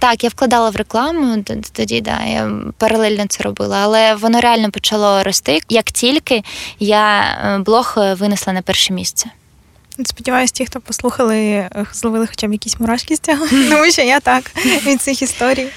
[0.00, 5.22] Так, я вкладала в рекламу тоді, да, я паралельно це робила, але воно реально почало
[5.22, 5.60] рости.
[5.68, 6.42] Як тільки
[6.78, 9.30] я е, блог е, винесла на перше місце.
[10.04, 14.20] Сподіваюсь, ті, хто послухали, е, зловили хоча б якісь мурашки з цього, тому що я
[14.20, 14.50] так
[14.86, 15.68] від цих історій.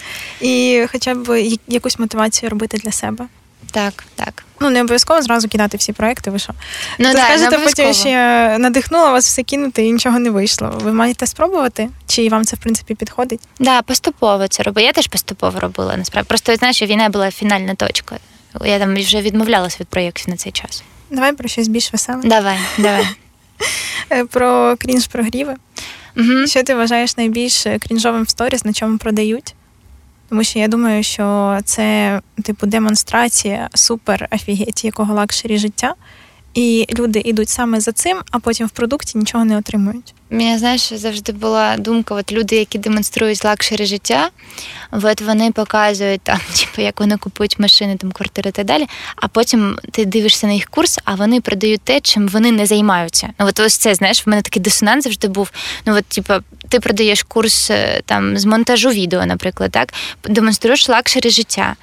[0.41, 3.25] І хоча б якусь мотивацію робити для себе.
[3.73, 4.43] Так, так.
[4.59, 6.53] Ну, не обов'язково зразу кидати всі проекти, ви що?
[6.99, 10.73] Ну, То да, скажете потім, я надихнула вас все кинути і нічого не вийшло.
[10.83, 11.89] Ви маєте спробувати?
[12.07, 13.41] Чи вам це в принципі підходить?
[13.59, 14.87] Да, поступово це робила.
[14.87, 16.27] Я теж поступово робила насправді.
[16.27, 18.17] Просто знаєш, що війна була фінальна точка.
[18.65, 20.83] Я там вже відмовлялась від проєктів на цей час.
[21.09, 22.21] Давай про щось більш веселе.
[22.23, 23.07] Давай, давай.
[24.11, 25.55] Е, Про крінж прогріви.
[26.17, 26.47] Угу.
[26.47, 29.55] Що ти вважаєш найбільш крінжовим в stories, на чому продають?
[30.33, 35.95] Тому що я думаю, що це типу демонстрація супер офигеть якого luxury життя.
[36.53, 40.13] І люди йдуть саме за цим, а потім в продукті нічого не отримують.
[40.33, 44.29] У мене, знаєш, завжди була думка, от люди, які демонструють luxury життя,
[44.91, 48.87] от вони показують там, типу, як вони купують машини, там квартири і так далі.
[49.15, 53.29] А потім ти дивишся на їх курс, а вони продають те, чим вони не займаються.
[53.39, 55.51] Ну от ось це знаєш, в мене такий дисонанс завжди був.
[55.85, 56.33] Ну от, типу,
[56.69, 59.93] ти продаєш курс е, там з монтажу відео, наприклад, так
[60.23, 61.75] демонструєш luxury життя.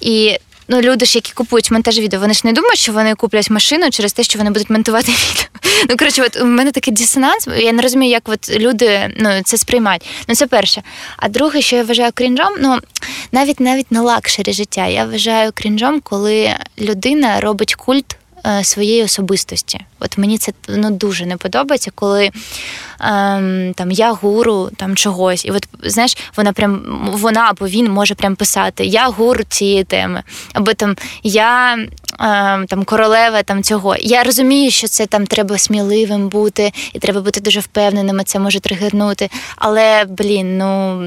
[0.00, 0.38] І
[0.68, 3.90] Ну, люди ж, які купують монтаж відео, вони ж не думають, що вони куплять машину
[3.90, 5.44] через те, що вони будуть монтувати відео.
[5.90, 7.48] Ну, коротше, от у мене такий дисонанс.
[7.58, 10.02] Я не розумію, як от люди ну, це сприймають.
[10.28, 10.82] Ну, це перше.
[11.16, 12.78] А друге, що я вважаю крінжом, ну
[13.32, 14.86] навіть навіть на luxury життя.
[14.86, 18.16] Я вважаю крінжом, коли людина робить культ
[18.62, 19.80] своєї особистості.
[20.00, 22.30] От мені це ну, дуже не подобається, коли
[23.00, 28.14] ем, там я гуру там чогось, і от знаєш, вона прям вона або він може
[28.14, 31.74] прям писати Я гуру цієї теми, або там я
[32.20, 33.96] ем, там королева там цього.
[34.00, 38.60] Я розумію, що це там треба сміливим бути, і треба бути дуже впевненими, це може
[38.60, 39.30] тригернути.
[39.56, 41.02] Але блін, ну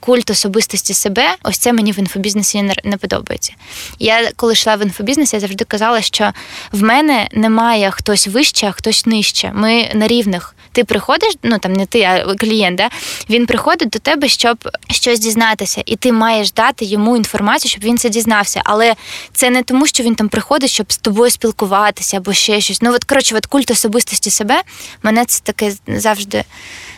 [0.00, 3.52] культ особистості себе, ось це мені в інфобізнесі не, подобається.
[3.98, 6.32] Я коли йшла в інфобізнес, я завжди казала, що
[6.72, 9.52] в мене немає хтось вище, а хтось нижче.
[9.54, 10.54] Ми на рівних.
[10.72, 12.88] Ти приходиш, ну там не ти, а клієнт, да?
[13.30, 17.98] він приходить до тебе, щоб щось дізнатися, і ти маєш дати йому інформацію, щоб він
[17.98, 18.62] це дізнався.
[18.64, 18.94] Але
[19.32, 22.82] це не тому, що він там приходить, щоб з тобою спілкуватися або ще щось.
[22.82, 24.62] Ну от коротше, от культ особистості себе
[25.02, 26.44] мене це таке завжди,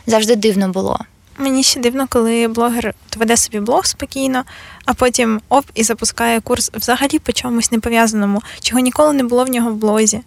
[0.06, 0.98] завжди дивно було.
[1.38, 4.44] Мені ще дивно, коли блогер веде собі блог спокійно,
[4.84, 9.48] а потім оп і запускає курс взагалі по чомусь непов'язаному, чого ніколи не було в
[9.48, 10.20] нього в блозі.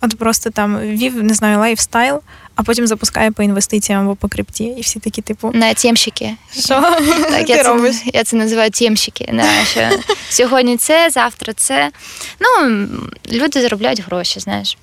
[0.00, 2.20] От просто там вів, не знаю, лайфстайл,
[2.54, 6.36] а потім запускає по інвестиціям або по крипті, і всі такі, типу, на тємщики.
[6.52, 6.80] Що
[7.30, 9.42] так, я це я це називаю тємщики.
[9.64, 9.90] Що
[10.28, 11.90] сьогодні це, завтра це.
[12.40, 12.78] Ну
[13.32, 14.78] люди заробляють гроші, знаєш.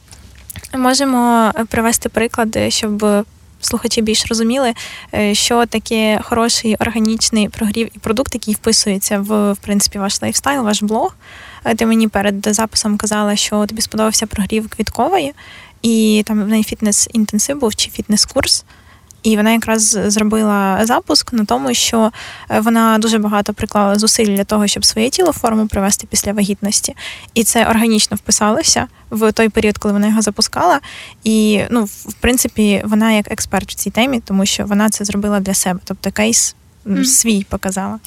[0.74, 3.26] Можемо привести приклад, щоб
[3.62, 4.74] слухачі більш розуміли,
[5.14, 10.64] е, що таке хороший органічний прогрів і продукт, який вписується в в принципі ваш лайфстайл,
[10.64, 11.16] ваш блог.
[11.66, 15.34] Е, ти мені перед записом казала, що тобі сподобався прогрів Квіткової,
[15.82, 18.64] і там в неї фітнес-інтенсив був чи фітнес-курс.
[19.24, 22.12] І вона якраз зробила запуск на тому, що
[22.50, 26.34] е, вона дуже багато приклала зусиль для того, щоб своє тіло в форму привести після
[26.34, 26.96] вагітності,
[27.34, 30.80] і це органічно вписалося в той період, коли вона його запускала.
[31.24, 35.40] І ну, в принципі, вона як експерт в цій темі, тому що вона це зробила
[35.40, 36.56] для себе, тобто кейс.
[37.06, 38.00] Свій показала.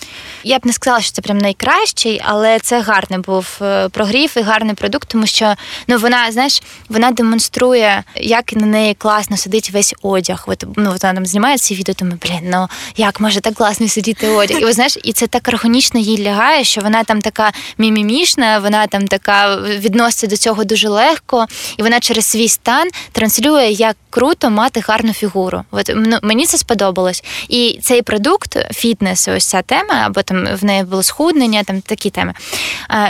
[0.44, 4.40] Я б не сказала, що це прям найкращий, але це гарний був е, прогрів і
[4.40, 5.54] гарний продукт, тому що
[5.88, 10.44] ну вона, знаєш, вона демонструє, як на неї класно сидить весь одяг.
[10.46, 14.28] От, ну, вона там знімає ці відео, тому блін, ну як може так класно сидіти
[14.28, 14.60] одяг?
[14.60, 18.86] І ви знаєш, і це так органічно їй лягає, що вона там така мімімішна, вона
[18.86, 24.50] там така відноситься до цього дуже легко, і вона через свій стан транслює, як круто
[24.50, 25.64] мати гарну фігуру.
[25.70, 27.24] От ну, мені це сподобалось.
[27.48, 32.10] І цей продукт фітнес, ось ця тема, або там в неї було схуднення, там такі
[32.10, 32.34] теми.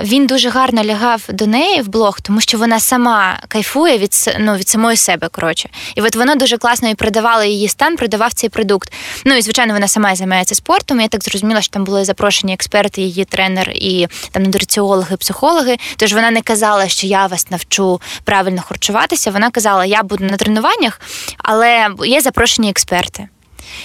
[0.02, 4.56] Він дуже гарно лягав до неї в блог, тому що вона сама кайфує від ну,
[4.56, 5.28] від самої себе.
[5.28, 5.68] коротше.
[5.94, 8.92] І от вона дуже класно і продавала її стан, продавав цей продукт.
[9.24, 11.00] Ну і звичайно, вона сама займається спортом.
[11.00, 15.76] Я так зрозуміла, що там були запрошені експерти, її тренер і там нутриціологи, психологи.
[15.96, 19.30] Тож вона не казала, що я вас навчу правильно харчуватися.
[19.30, 21.00] Вона казала, я буду на тренуваннях,
[21.38, 23.28] але є запрошені експерти.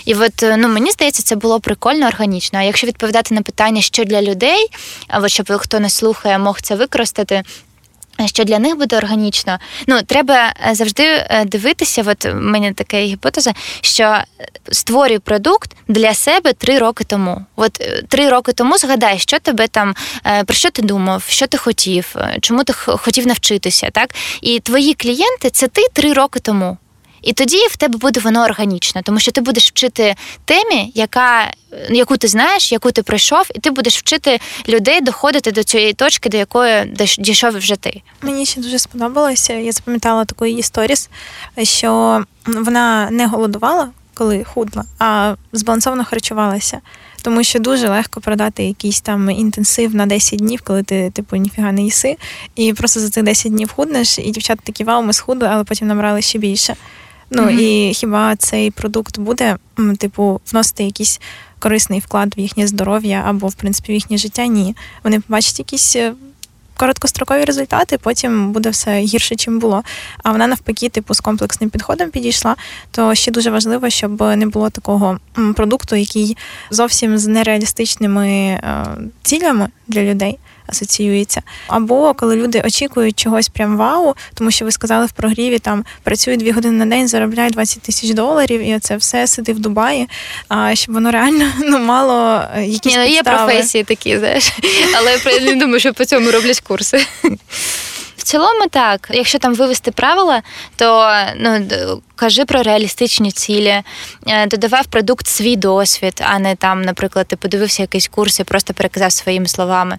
[0.05, 2.59] І от е, ну мені здається, це було прикольно, органічно.
[2.59, 4.67] А якщо відповідати на питання, що для людей,
[5.13, 7.43] от щоб хто не слухає, мог це використати.
[8.25, 12.03] Що для них буде органічно, ну треба е, завжди е, дивитися.
[12.07, 14.17] От у мене така гіпотеза, що
[14.71, 17.45] створюй продукт для себе три роки тому.
[17.55, 17.71] От
[18.07, 19.95] три роки тому згадай, що тебе там
[20.45, 25.49] про що ти думав, що ти хотів, чому ти хотів навчитися, так і твої клієнти
[25.49, 26.77] це ти три роки тому.
[27.21, 31.53] І тоді в тебе буде воно органічно, тому що ти будеш вчити темі, яка
[31.89, 36.29] яку ти знаєш, яку ти пройшов, і ти будеш вчити людей доходити до цієї точки,
[36.29, 38.01] до якої дійшов вже ти.
[38.21, 39.53] Мені ще дуже сподобалося.
[39.53, 41.09] Я запам'ятала таку її сторіс,
[41.63, 46.81] що вона не голодувала, коли худла, а збалансовано харчувалася.
[47.21, 51.71] Тому що дуже легко продати якийсь там інтенсив на 10 днів, коли ти, типу, ніфіга
[51.71, 52.17] не їси,
[52.55, 55.87] і просто за цих 10 днів худнеш, і дівчата такі вау, ми схудли, але потім
[55.87, 56.75] набрали ще більше.
[57.29, 57.59] Ну mm-hmm.
[57.59, 59.57] і хіба цей продукт буде,
[59.97, 61.21] типу, вносити якийсь
[61.59, 64.45] корисний вклад в їхнє здоров'я або, в принципі, в їхнє життя?
[64.45, 64.75] Ні.
[65.03, 66.13] Вони побачать якісь е,
[66.77, 69.83] короткострокові результати, потім буде все гірше, чим було.
[70.23, 72.55] А вона навпаки, типу, з комплексним підходом підійшла.
[72.91, 75.19] То ще дуже важливо, щоб не було такого
[75.55, 76.37] продукту, який
[76.71, 78.85] зовсім з нереалістичними е,
[79.21, 81.41] цілями для людей асоціюється.
[81.67, 86.39] Або коли люди очікують чогось прям вау, тому що ви сказали в прогріві, там працюють
[86.39, 90.09] дві години на день, заробляють 20 тисяч доларів, і це все сиди в Дубаї.
[90.47, 94.53] А щоб воно реально ну мало е, якісь Ні, ну, є професії такі, знаєш,
[94.95, 97.05] але я не думаю, що по цьому роблять курси.
[98.17, 100.41] В цілому, так, якщо там вивести правила,
[100.75, 101.67] то ну
[102.15, 103.81] кажи про реалістичні цілі,
[104.27, 108.73] е, додавай продукт свій досвід, а не там, наприклад, ти подивився якийсь курс і просто
[108.73, 109.97] переказав своїми словами.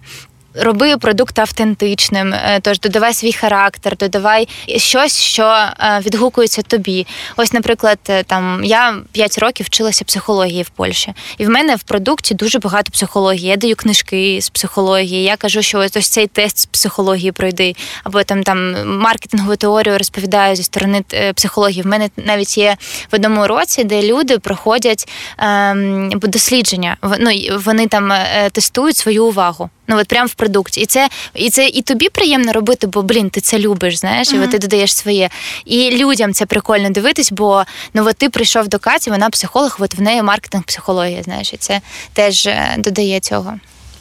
[0.61, 7.07] Роби продукт автентичним, е, тож додавай свій характер, додавай щось, що е, відгукується тобі.
[7.37, 11.83] Ось, наприклад, е, там я 5 років вчилася психології в Польщі, і в мене в
[11.83, 13.47] продукті дуже багато психології.
[13.47, 15.23] Я даю книжки з психології.
[15.23, 20.55] Я кажу, що ось цей тест з психології пройди, або там там маркетингову теорію розповідаю
[20.55, 21.03] зі сторони
[21.35, 21.81] психології.
[21.81, 22.77] В мене навіть є
[23.11, 26.97] в одному році, де люди проходять ем, дослідження.
[27.19, 28.13] Ну, вони там
[28.51, 29.69] тестують свою увагу.
[29.89, 30.81] Ну от прямо в продукті.
[30.81, 34.43] І це і це і тобі приємно робити, бо блін, ти це любиш, знаєш, mm-hmm.
[34.43, 35.29] і ти додаєш своє.
[35.65, 39.95] І людям це прикольно дивитись, бо ну от ти прийшов до Каті, вона психолог, от
[39.95, 41.81] в неї маркетинг психологія, знаєш, і це
[42.13, 43.53] теж е, додає цього.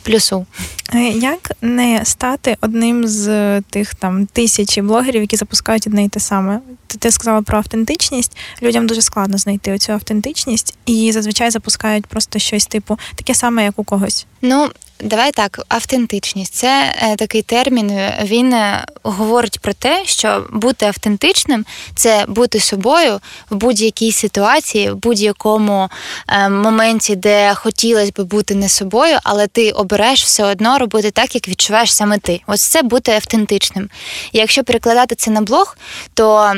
[0.03, 0.47] Плюсу.
[0.95, 6.21] Е, як не стати одним з тих там тисячі блогерів, які запускають одне і те
[6.21, 6.61] саме?
[6.99, 8.37] Ти сказала про автентичність.
[8.63, 13.79] Людям дуже складно знайти оцю автентичність, і зазвичай запускають просто щось типу таке саме, як
[13.79, 14.27] у когось.
[14.43, 14.69] Ну
[15.01, 18.01] Давай так, автентичність це е, такий термін.
[18.23, 23.21] Він е, говорить про те, що бути автентичним це бути собою
[23.51, 25.89] в будь-якій ситуації, в будь-якому
[26.29, 31.35] е, моменті, де хотілося б бути не собою, але ти обереш все одно робити так,
[31.35, 32.41] як відчуваєш саме ти.
[32.47, 33.91] Ось це бути автентичним.
[34.33, 35.77] І якщо перекладати це на блог,
[36.15, 36.55] то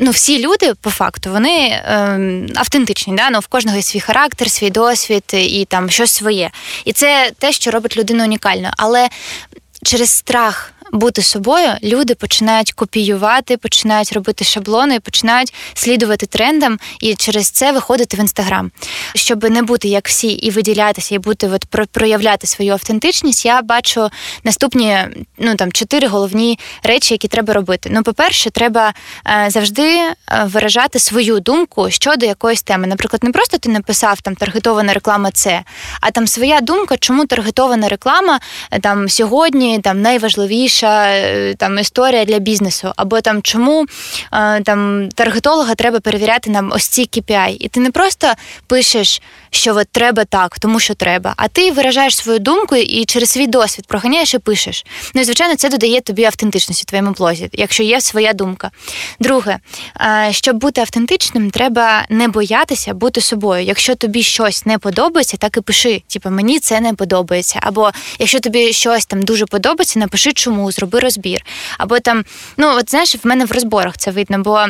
[0.00, 2.20] ну, всі люди по факту вони е,
[2.54, 3.14] автентичні.
[3.16, 3.30] Да?
[3.30, 6.50] Ну, в кожного є свій характер, свій досвід і там щось своє.
[6.84, 8.72] І це те, що робить людину унікальною.
[8.76, 9.08] Але
[9.82, 17.50] через страх бути собою, люди починають копіювати, починають робити шаблони, починають слідувати трендам і через
[17.50, 18.70] це виходити в інстаграм.
[19.14, 24.10] Щоб не бути як всі і виділятися, і бути от проявляти свою автентичність, я бачу
[24.44, 24.98] наступні
[25.38, 27.88] ну там чотири головні речі, які треба робити.
[27.92, 28.94] Ну, по-перше, треба
[29.26, 30.14] е, завжди е,
[30.44, 32.86] виражати свою думку щодо якоїсь теми.
[32.86, 35.62] Наприклад, не просто ти написав там таргетована реклама, це,
[36.00, 38.40] а там своя думка, чому таргетована реклама
[38.70, 43.86] е, там сьогодні там найважливіше найбільша е, там історія для бізнесу, або там чому
[44.32, 47.56] е, там таргетолога треба перевіряти нам ось ці KPI.
[47.60, 48.32] І ти не просто
[48.66, 53.30] пишеш, що от треба так, тому що треба, а ти виражаєш свою думку і через
[53.30, 54.84] свій досвід проганяєш і пишеш.
[55.14, 58.70] Ну і звичайно, це додає тобі автентичності в твоєму блозі, якщо є своя думка.
[59.20, 59.58] Друге,
[60.00, 63.64] е, щоб бути автентичним, треба не боятися бути собою.
[63.64, 66.02] Якщо тобі щось не подобається, так і пиши.
[66.08, 67.58] Типу, мені це не подобається.
[67.62, 71.40] Або якщо тобі щось там дуже подобається, напиши чому зроби розбір.
[71.78, 72.24] Або там,
[72.56, 74.66] ну от знаєш, в мене в розборах це видно, бо.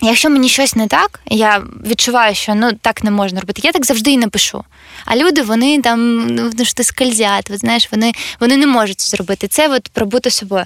[0.00, 3.60] Якщо мені щось не так, я відчуваю, що ну так не можна робити.
[3.64, 4.64] Я так завжди і напишу.
[5.04, 9.48] А люди вони там ну, що скользять, от, знаєш, вони вони не можуть це зробити.
[9.48, 10.64] Це от про бути собою.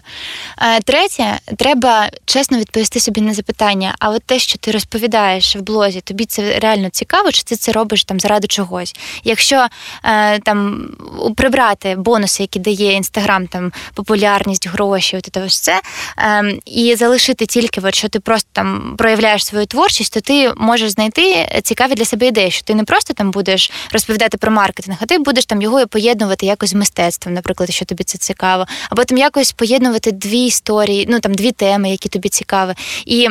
[0.58, 3.94] Е, третє, треба чесно відповісти собі на запитання.
[3.98, 7.72] А от те, що ти розповідаєш в блозі, тобі це реально цікаво, чи ти це
[7.72, 8.94] робиш там заради чогось?
[9.24, 9.66] Якщо
[10.04, 10.88] е, там
[11.36, 15.80] прибрати бонуси, які дає інстаграм, там популярність, гроші, от це
[16.18, 20.90] е, і залишити тільки, от, що ти просто там проявляєш свою творчість, то ти можеш
[20.90, 25.06] знайти цікаві для себе ідеї, що ти не просто там будеш розповідати про маркетинг, а
[25.06, 29.18] ти будеш там його поєднувати якось з мистецтвом, наприклад, що тобі це цікаво, або там
[29.18, 32.74] якось поєднувати дві історії, ну там дві теми, які тобі цікаві.
[33.06, 33.28] І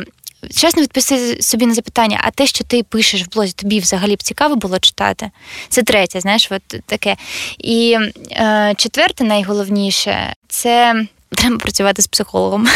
[0.56, 4.24] чесно відповісти собі на запитання, а те, що ти пишеш в блозі, тобі взагалі б
[4.24, 5.32] цікаво було читати?
[5.70, 7.16] Це третє, знаєш, от таке.
[7.58, 7.98] І
[8.32, 11.06] е, четверте, найголовніше, це
[11.36, 12.68] треба працювати з психологом.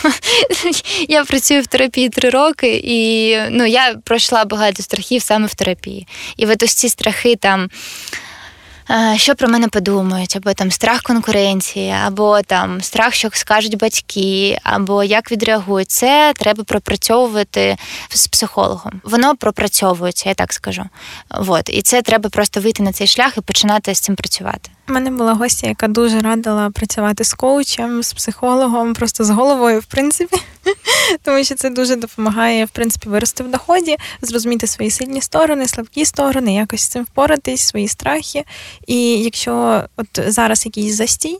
[1.08, 6.06] Я працюю в терапії три роки, і ну, я пройшла багато страхів саме в терапії.
[6.36, 7.70] І от ось ці страхи там.
[9.16, 15.04] Що про мене подумають, або там страх конкуренції, або там страх, що скажуть батьки, або
[15.04, 17.76] як відреагують, це треба пропрацьовувати
[18.08, 19.00] з психологом.
[19.04, 20.84] Воно пропрацьовується, я так скажу.
[21.30, 21.70] От.
[21.70, 24.70] І це треба просто вийти на цей шлях і починати з цим працювати.
[24.90, 29.80] У мене була гостя, яка дуже радила працювати з коучем, з психологом, просто з головою,
[29.80, 30.36] в принципі,
[31.22, 36.04] тому що це дуже допомагає в принципі вирости в доході, зрозуміти свої сильні сторони, слабкі
[36.04, 38.44] сторони, якось з цим впоратись, свої страхи.
[38.86, 41.38] І якщо от зараз якийсь застій,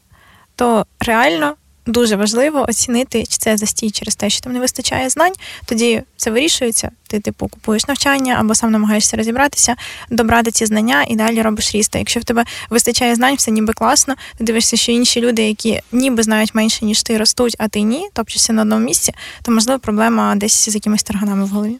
[0.57, 1.55] то реально
[1.86, 5.32] дуже важливо оцінити, чи це застій через те, що там не вистачає знань.
[5.64, 6.91] Тоді це вирішується.
[7.09, 9.76] Ти, типу, купуєш навчання або сам намагаєшся розібратися,
[10.11, 11.95] добрати ці знання і далі робиш ріст.
[11.95, 14.14] Якщо в тебе вистачає знань, все ніби класно.
[14.38, 18.09] Ти дивишся, що інші люди, які ніби знають менше ніж ти, ростуть, а ти ні,
[18.12, 21.76] топчешся на одному місці, то можливо проблема десь з якимись тарганами в голові.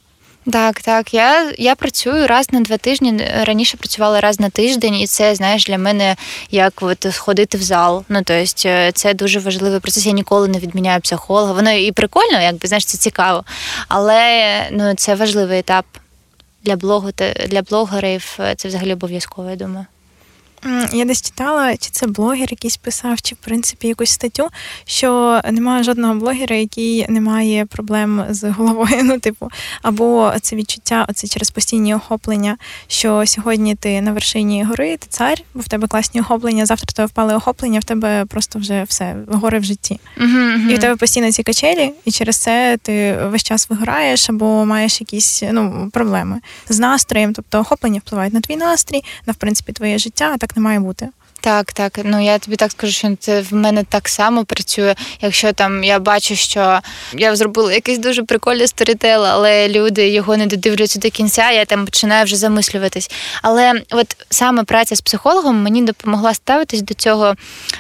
[0.47, 1.15] Так, так.
[1.15, 3.29] Я я працюю раз на два тижні.
[3.43, 6.17] Раніше працювала раз на тиждень, і це, знаєш, для мене
[6.51, 8.05] як от сходити в зал.
[8.09, 10.07] Ну, тобто, це дуже важливий процес.
[10.07, 11.53] Я ніколи не відміняю психолога.
[11.53, 13.45] Воно і прикольно, якби знаєш, це цікаво.
[13.89, 15.85] Але ну, це важливий етап
[16.65, 17.11] для блогу
[17.49, 18.39] для блогерів.
[18.57, 19.87] Це взагалі обов'язково, я думаю.
[20.93, 24.49] Я десь читала, чи це блогер якийсь писав, чи в принципі якусь статтю,
[24.85, 29.01] що немає жодного блогера, який не має проблем з головою.
[29.11, 29.49] Ну, типу,
[29.83, 32.57] або це відчуття, оце через постійні охоплення,
[32.89, 37.07] що сьогодні ти на вершині гори, ти цар, бо в тебе класні охоплення, завтра тебе
[37.07, 40.01] впали охоплення, в тебе просто вже все гори в житті.
[40.17, 44.65] Uh-huh, І в тебе постійно ці качелі, і через це ти весь час вигораєш або
[44.65, 49.73] маєш якісь ну, проблеми з настроєм, тобто охоплення впливають на твій настрій, на в принципі
[49.73, 50.37] твоє життя.
[50.37, 51.09] так так не має бути.
[51.41, 52.01] Так, так.
[52.05, 54.95] Ну я тобі так скажу, що це в мене так само працює.
[55.21, 56.81] Якщо там я бачу, що
[57.13, 61.85] я зробила якийсь дуже прикольний сторітел, але люди його не додивляються до кінця, я там
[61.85, 63.11] починаю вже замислюватись.
[63.43, 67.35] Але от саме праця з психологом мені допомогла ставитись до цього.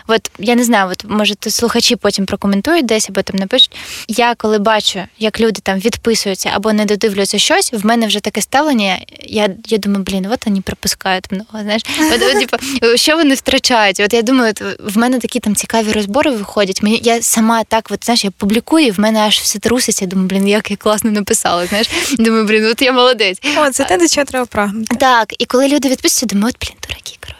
[0.06, 3.76] От я не знаю, от може то слухачі потім прокоментують десь або там напишуть.
[4.08, 8.42] Я коли бачу, як люди там відписуються або не додивляються щось, в мене вже таке
[8.42, 8.98] ставлення.
[9.22, 11.62] Я я думаю, блін, от вони пропускають много.
[11.62, 11.82] Знаєш,
[12.14, 12.56] от, от, типу,
[12.96, 14.00] що вони втрачають.
[14.00, 16.82] От я думаю, в мене такі там цікаві розбори виходять.
[16.82, 20.06] Мені я сама так, от знаєш, я публікую, і в мене аж все труситься.
[20.06, 21.66] Думаю, блін, як я класно написала.
[21.66, 23.38] Знаєш, думаю, блін, от я молодець.
[23.58, 24.96] О, це те, до чого треба прагнути.
[24.96, 27.39] Так, і коли люди відписуються, думаю, от блін, дураки, коротше.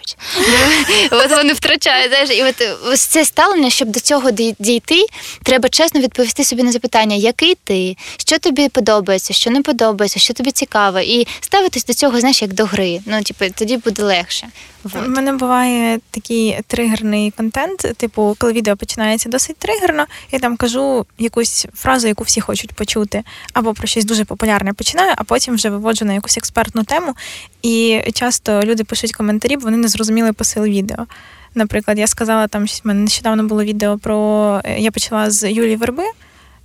[1.11, 2.08] От вони втрачають.
[2.08, 5.06] знаєш, І от ось це ставлення, щоб до цього дійти,
[5.42, 10.34] треба чесно відповісти собі на запитання, який ти, що тобі подобається, що не подобається, що
[10.34, 13.00] тобі цікаво, і ставитись до цього, знаєш, як до гри.
[13.06, 14.48] Ну, типу, тоді буде легше.
[14.84, 15.06] Вот.
[15.06, 21.06] У мене буває такий тригерний контент, типу, коли відео починається досить тригерно, я там кажу
[21.18, 25.70] якусь фразу, яку всі хочуть почути, або про щось дуже популярне починаю, а потім вже
[25.70, 27.14] виводжу на якусь експертну тему.
[27.62, 31.07] І часто люди пишуть коментарі, бо вони не зрозуміли посил відео.
[31.55, 36.05] Наприклад, я сказала там, мене нещодавно було відео про я почала з Юлії Верби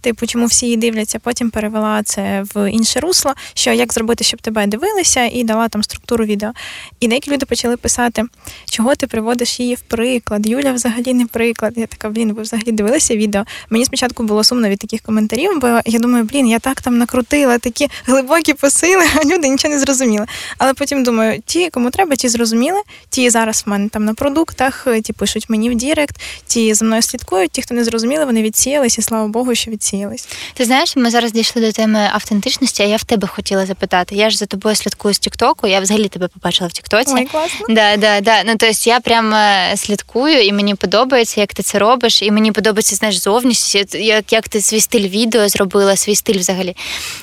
[0.06, 4.42] типу, чому всі її дивляться, потім перевела це в інше русло, що як зробити, щоб
[4.42, 6.52] тебе дивилися, і дала там структуру відео.
[7.00, 8.24] І деякі люди почали писати,
[8.70, 10.48] чого ти приводиш її в приклад.
[10.48, 11.74] Юля взагалі не приклад.
[11.76, 13.44] Я така, блін, ви взагалі дивилися відео.
[13.70, 17.58] Мені спочатку було сумно від таких коментарів, бо я думаю, блін, я так там накрутила
[17.58, 20.26] такі глибокі посили, а люди нічого не зрозуміли.
[20.58, 24.88] Але потім думаю, ті, кому треба, ті зрозуміли, ті зараз в мене там на продуктах,
[25.04, 28.98] ті пишуть мені в Direct, ті за мною слідкують, ті, хто не зрозуміли, вони відсіялись,
[28.98, 30.28] і слава Богу, що відсіяли розсіялись.
[30.54, 34.16] Ти знаєш, ми зараз дійшли до теми автентичності, а я в тебе хотіла запитати.
[34.16, 37.14] Я ж за тобою слідкую з Тіктоку, я взагалі тебе побачила в Тіктоці.
[37.16, 37.66] Ой, класно.
[37.70, 38.44] Да, да, да.
[38.44, 39.36] Ну, тобто я прямо
[39.76, 44.50] слідкую, і мені подобається, як ти це робиш, і мені подобається знаєш, зовнішність, як як
[44.50, 46.76] ти свій стиль відео зробила, свій стиль взагалі.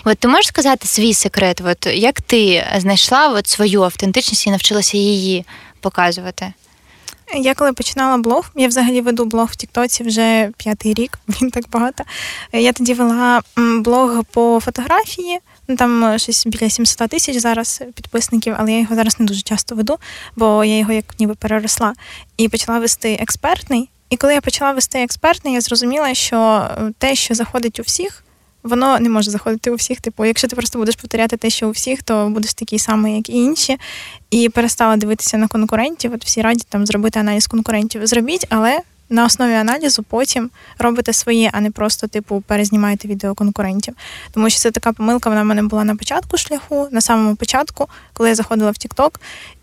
[0.04, 1.62] От ти можеш сказати свій секрет?
[1.64, 5.44] От як ти знайшла от свою автентичність і навчилася її
[5.80, 6.52] показувати?
[7.34, 11.64] Я коли починала блог, я взагалі веду блог в Тіктоці вже п'ятий рік, він так
[11.70, 12.04] багато.
[12.52, 18.72] Я тоді вела блог по фотографії, ну там щось біля 700 тисяч зараз підписників, але
[18.72, 19.96] я його зараз не дуже часто веду,
[20.36, 21.94] бо я його як ніби переросла.
[22.36, 23.88] І почала вести експертний.
[24.10, 26.68] І коли я почала вести експертний, я зрозуміла, що
[26.98, 28.24] те, що заходить у всіх
[28.62, 30.00] воно не може заходити у всіх.
[30.00, 33.28] Типу, якщо ти просто будеш повторяти те, що у всіх, то будеш такий самий, як
[33.28, 33.76] і інші,
[34.30, 36.12] і перестала дивитися на конкурентів.
[36.14, 38.06] От всі радять там зробити аналіз конкурентів.
[38.06, 38.80] Зробіть, але.
[39.10, 43.94] На основі аналізу потім робите своє, а не просто, типу, перезнімаєте відео конкурентів.
[44.30, 47.88] Тому що це така помилка, вона в мене була на початку шляху, на самому початку,
[48.12, 49.10] коли я заходила в TikTok,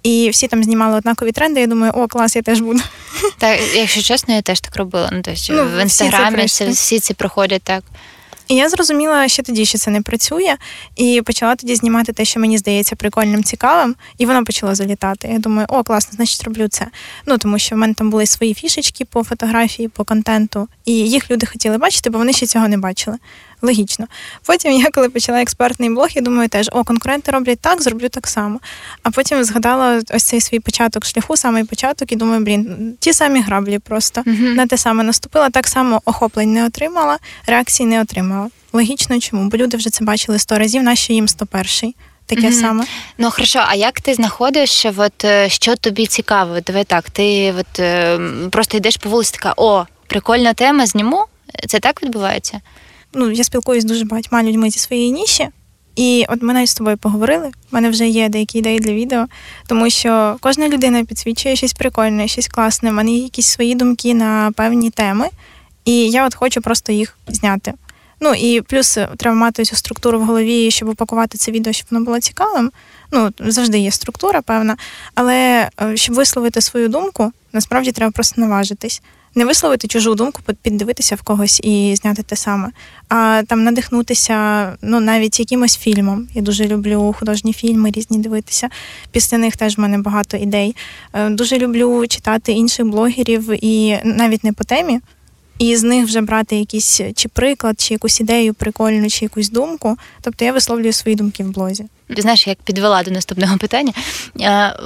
[0.03, 1.59] і всі там знімали однакові тренди.
[1.59, 2.79] Я думаю, о, клас, я теж буду.
[3.37, 5.09] Так, якщо чесно, я теж так робила.
[5.11, 7.83] Ну, тобто ну, в інстаграмі всі, всі ці проходять так.
[8.49, 10.55] І я зрозуміла ще тоді, що це не працює,
[10.95, 15.27] і почала тоді знімати те, що мені здається прикольним, цікавим, і воно почало залітати.
[15.27, 16.87] Я думаю, о, класно, значить роблю це.
[17.25, 21.31] Ну тому що в мене там були свої фішечки по фотографії, по контенту, і їх
[21.31, 23.17] люди хотіли бачити, бо вони ще цього не бачили
[23.61, 24.07] логічно.
[24.45, 28.27] Потім я, коли почала експертний блог, я думаю, теж о, конкуренти роблять так, зроблю так
[28.27, 28.59] само.
[29.03, 33.41] А потім згадала ось цей свій початок шляху, самий початок, і думаю, блін, ті самі
[33.41, 34.55] граблі просто uh-huh.
[34.55, 38.49] на те саме наступила, так само охоплень не отримала, реакції не отримала.
[38.73, 39.49] Логічно, чому?
[39.49, 41.93] Бо люди вже це бачили сто разів, нащо їм 101
[42.29, 42.61] Таке mm-hmm.
[42.61, 42.85] саме.
[43.17, 46.59] Ну хорошо, а як ти знаходиш, от, е, що тобі цікаво?
[46.65, 48.19] Давай так, ти от, е,
[48.51, 51.25] просто йдеш по вулиці, така о, прикольна тема, зніму?
[51.67, 52.61] Це так відбувається?
[53.13, 55.49] Ну, я спілкуюсь дуже багатьма людьми зі своєї ніші.
[55.95, 57.47] І от ми навіть з тобою поговорили.
[57.47, 59.25] У мене вже є деякі ідеї для відео,
[59.67, 62.89] тому що кожна людина підсвічує щось прикольне, щось класне.
[62.89, 65.29] У мене є якісь свої думки на певні теми,
[65.85, 67.73] і я от хочу просто їх зняти.
[68.21, 72.05] Ну і плюс треба мати цю структуру в голові, щоб упакувати це відео, щоб воно
[72.05, 72.71] було цікавим.
[73.11, 74.77] Ну, завжди є структура, певна,
[75.15, 79.01] але е, щоб висловити свою думку, насправді треба просто наважитись
[79.35, 82.69] не висловити чужу думку, піддивитися в когось і зняти те саме,
[83.09, 86.27] а там надихнутися, ну навіть якимось фільмом.
[86.33, 88.69] Я дуже люблю художні фільми, різні дивитися.
[89.11, 90.75] Після них теж в мене багато ідей.
[91.13, 94.99] Е, дуже люблю читати інших блогерів і навіть не по темі
[95.59, 99.97] і з них вже брати якийсь чи приклад, чи якусь ідею прикольну, чи якусь думку.
[100.21, 101.85] Тобто я висловлюю свої думки в блозі.
[102.15, 103.93] Ти знаєш, як підвела до наступного питання.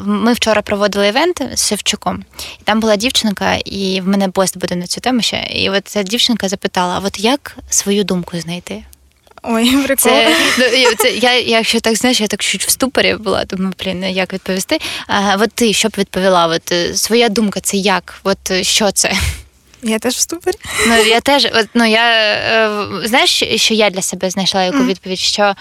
[0.06, 2.24] Ми вчора проводили івент з Шевчуком,
[2.62, 5.48] і там була дівчинка, і в мене пост буде на цю тему ще.
[5.52, 8.84] І от ця дівчинка запитала: от як свою думку знайти?
[9.44, 10.12] Ой, прикол.
[10.12, 14.04] Це, ну, це, я, Якщо так знаєш, я так чуть в ступорі була, думаю, блін,
[14.04, 14.80] як відповісти.
[15.08, 16.48] А от ти що б відповіла?
[16.48, 18.20] От е, Своя думка це як?
[18.24, 19.14] От е, що це?
[19.84, 20.56] Я теж в ступорі.
[20.88, 25.20] Ну я теж ну я е, знаєш, що я для себе знайшла яку відповідь?
[25.20, 25.56] Що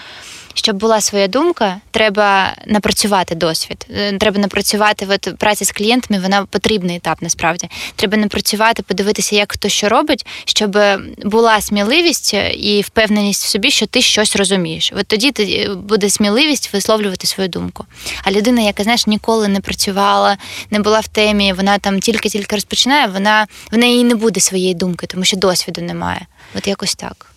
[0.53, 3.87] щоб була своя думка, треба напрацювати досвід.
[3.89, 7.69] Е, треба напрацювати от, праця з клієнтами, вона потрібний етап насправді.
[7.95, 10.77] Треба напрацювати, подивитися, як хто що робить, щоб
[11.25, 14.91] була сміливість і впевненість в собі, що ти щось розумієш.
[14.95, 17.85] От тоді е, буде сміливість висловлювати свою думку.
[18.23, 20.37] А людина, яка знаєш, ніколи не працювала,
[20.71, 25.07] не була в темі, вона там тільки-тільки розпочинає, вона в неї не буде своєї думки,
[25.07, 26.25] тому що досвіду немає.
[26.55, 27.32] От якось так.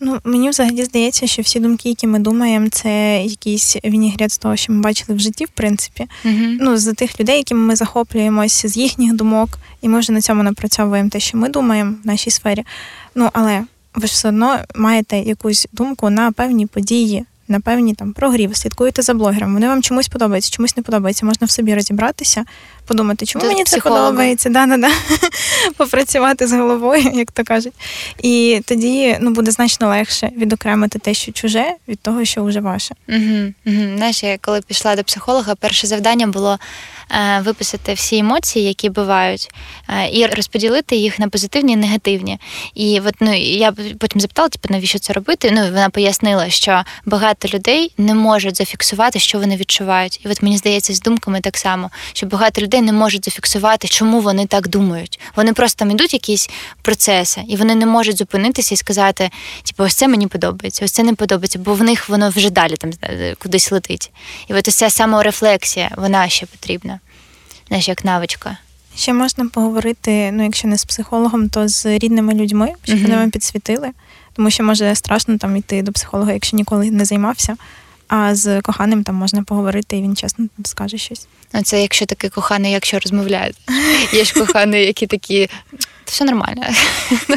[0.00, 4.56] Ну, мені взагалі здається, що всі думки, які ми думаємо, це якийсь вінігрет з того,
[4.56, 6.06] що ми бачили в житті, в принципі.
[6.24, 10.20] uh Ну, з тих людей, якими ми захоплюємося, з їхніх думок, і ми вже на
[10.20, 12.64] цьому напрацьовуємо те, що ми думаємо в нашій сфері.
[13.14, 13.62] Ну, але
[13.94, 19.02] ви ж все одно маєте якусь думку на певні події, на певні там прогрів, слідкуєте
[19.02, 19.54] за блогерами.
[19.54, 21.26] Вони вам чомусь подобаються, чомусь не подобається.
[21.26, 22.44] Можна в собі розібратися,
[22.90, 24.00] подумати, чому мені психолога.
[24.00, 24.90] це подобається, да, да, да.
[25.76, 27.72] попрацювати з головою, як то кажуть.
[28.22, 32.94] І тоді ну, буде значно легше відокремити те, що чуже, від того, що вже ваше.
[33.08, 33.96] Угу, угу.
[33.96, 36.58] Знаєш, я коли пішла до психолога, перше завдання було
[37.10, 39.48] е, виписати всі емоції, які бувають,
[39.88, 42.38] е, і розподілити їх на позитивні і негативні.
[42.74, 45.50] І от ну я потім запитала, типу, навіщо це робити?
[45.52, 50.20] Ну вона пояснила, що багато людей не можуть зафіксувати, що вони відчувають.
[50.24, 54.20] І от мені здається, з думками так само, що багато людей не можуть зафіксувати, чому
[54.20, 55.20] вони так думають.
[55.36, 56.50] Вони просто там ідуть якісь
[56.82, 59.30] процеси, і вони не можуть зупинитися і сказати,
[59.62, 62.76] типу, ось це мені подобається, ось це не подобається, бо в них воно вже далі
[62.76, 64.10] там е, кудись летить.
[64.48, 67.00] І от ось ця саморефлексія, вона ще потрібна,
[67.68, 68.56] знаєш, як навичка.
[68.96, 73.30] Ще можна поговорити, ну якщо не з психологом, то з рідними людьми, щоб вони вам
[73.30, 73.90] підсвітили.
[74.32, 77.56] Тому що може страшно там йти до психолога, якщо ніколи не займався.
[78.10, 81.26] А з коханим там можна поговорити, і він чесно скаже щось.
[81.52, 83.56] Ну, це якщо такий коханий, якщо розмовляють.
[84.12, 85.46] Є ж кохані, які такі.
[86.04, 86.62] Та все нормально.
[87.28, 87.36] Ну,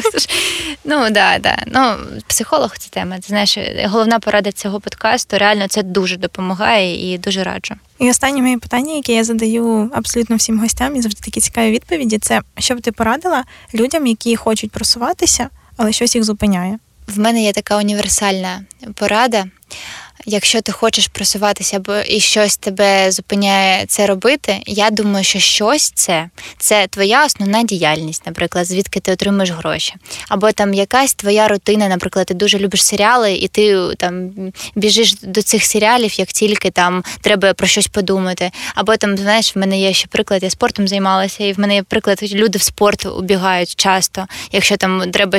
[0.84, 1.56] Ну, да, да.
[1.66, 1.96] Ну,
[2.26, 3.16] психолог це тема.
[3.16, 7.74] Ти знаєш, головна порада цього подкасту реально це дуже допомагає і дуже раджу.
[7.98, 12.18] І останнє моє питання, яке я задаю абсолютно всім гостям, і завжди такі цікаві відповіді:
[12.18, 13.44] це що б ти порадила
[13.74, 16.78] людям, які хочуть просуватися, але щось їх зупиняє.
[17.06, 18.60] В мене є така універсальна
[18.94, 19.44] порада.
[20.26, 25.90] Якщо ти хочеш просуватися або і щось тебе зупиняє це робити, я думаю, що щось
[25.90, 29.94] це це твоя основна діяльність, наприклад, звідки ти отримуєш гроші.
[30.28, 34.30] Або там якась твоя рутина, наприклад, ти дуже любиш серіали, і ти там
[34.74, 38.50] біжиш до цих серіалів, як тільки там треба про щось подумати.
[38.74, 41.82] Або там, знаєш, в мене є ще приклад, я спортом займалася, і в мене є
[41.82, 44.26] приклад, люди в спорт убігають часто.
[44.52, 45.38] Якщо там треба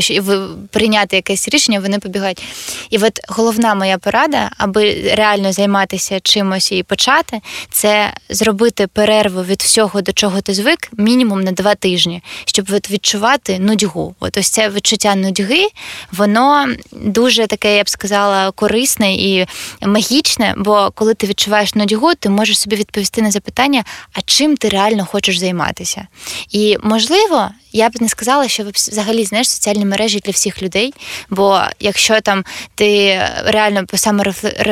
[0.71, 2.43] прийняти якесь рішення, вони побігають.
[2.89, 9.61] І от головна моя порада, аби реально займатися чимось і почати, це зробити перерву від
[9.61, 14.15] всього, до чого ти звик, мінімум на два тижні, щоб відчувати нудьгу.
[14.19, 15.67] От ось це відчуття нудьги,
[16.11, 19.45] воно дуже таке, я б сказала, корисне і
[19.81, 20.53] магічне.
[20.57, 25.05] Бо коли ти відчуваєш нудьгу, ти можеш собі відповісти на запитання, а чим ти реально
[25.05, 26.07] хочеш займатися.
[26.51, 30.93] І можливо, я б не сказала, що взагалі знаєш соціальні мережі для всіх людей.
[31.29, 32.43] Бо якщо там
[32.75, 34.64] ти реально саморефлексуєш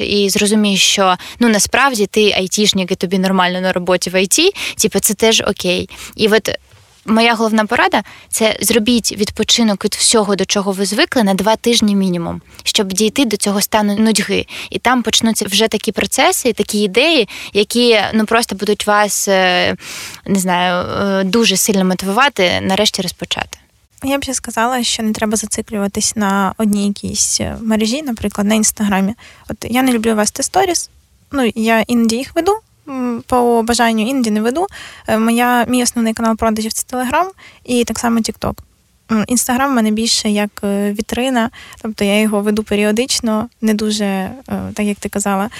[0.00, 4.98] і зрозумієш, що ну насправді ти айтішник і тобі нормально на роботі в ІТ, типу
[5.00, 5.88] це теж окей.
[6.16, 6.50] І от
[7.06, 11.96] моя головна порада це зробіть відпочинок від всього, до чого ви звикли, на два тижні
[11.96, 14.46] мінімум, щоб дійти до цього стану нудьги.
[14.70, 19.76] І там почнуться вже такі процеси, такі ідеї, які ну просто будуть вас е,
[20.26, 23.58] не знаю, е, дуже сильно мотивувати нарешті розпочати.
[24.04, 29.14] Я б ще сказала, що не треба зациклюватись на одній якійсь мережі, наприклад, на інстаграмі.
[29.48, 30.90] От я не люблю вести сторіс.
[31.32, 32.56] Ну я іноді їх веду.
[33.26, 34.66] По бажанню іноді не веду.
[35.06, 37.28] Е, Моя мій основний канал продажів це Телеграм
[37.64, 38.62] і так само Тікток.
[39.26, 41.50] Інстаграм в мене більше як е, вітрина,
[41.82, 45.50] тобто я його веду періодично, не дуже, е, так як ти казала,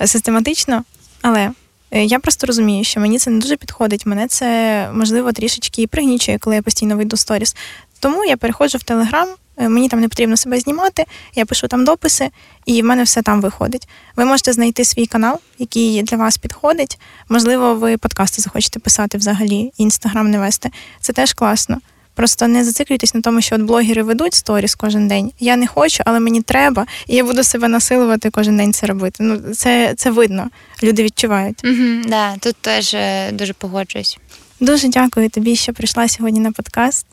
[0.00, 0.84] е, систематично.
[1.22, 1.52] Але е,
[1.92, 4.06] я просто розумію, що мені це не дуже підходить.
[4.06, 7.56] Мене це можливо трішечки пригнічує, коли я постійно вийду сторіс.
[8.00, 9.28] Тому я переходжу в Телеграм.
[9.56, 12.30] е, Мені там не потрібно себе знімати, я пишу там дописи,
[12.66, 13.88] і в мене все там виходить.
[14.16, 16.98] Ви можете знайти свій канал, який для вас підходить.
[17.28, 20.70] Можливо, ви подкасти захочете писати взагалі, і інстаграм не вести.
[21.00, 21.78] Це теж класно.
[22.14, 25.32] Просто не зациклюйтесь на тому, що от блогери ведуть сторіс кожен день.
[25.40, 29.16] Я не хочу, але мені треба, і я буду себе насилувати кожен день це робити.
[29.20, 30.50] Ну це, це видно.
[30.82, 31.64] Люди відчувають.
[31.64, 34.18] Угу, да, тут теж е, дуже погоджуюсь.
[34.60, 37.06] Дуже дякую тобі, що прийшла сьогодні на подкаст.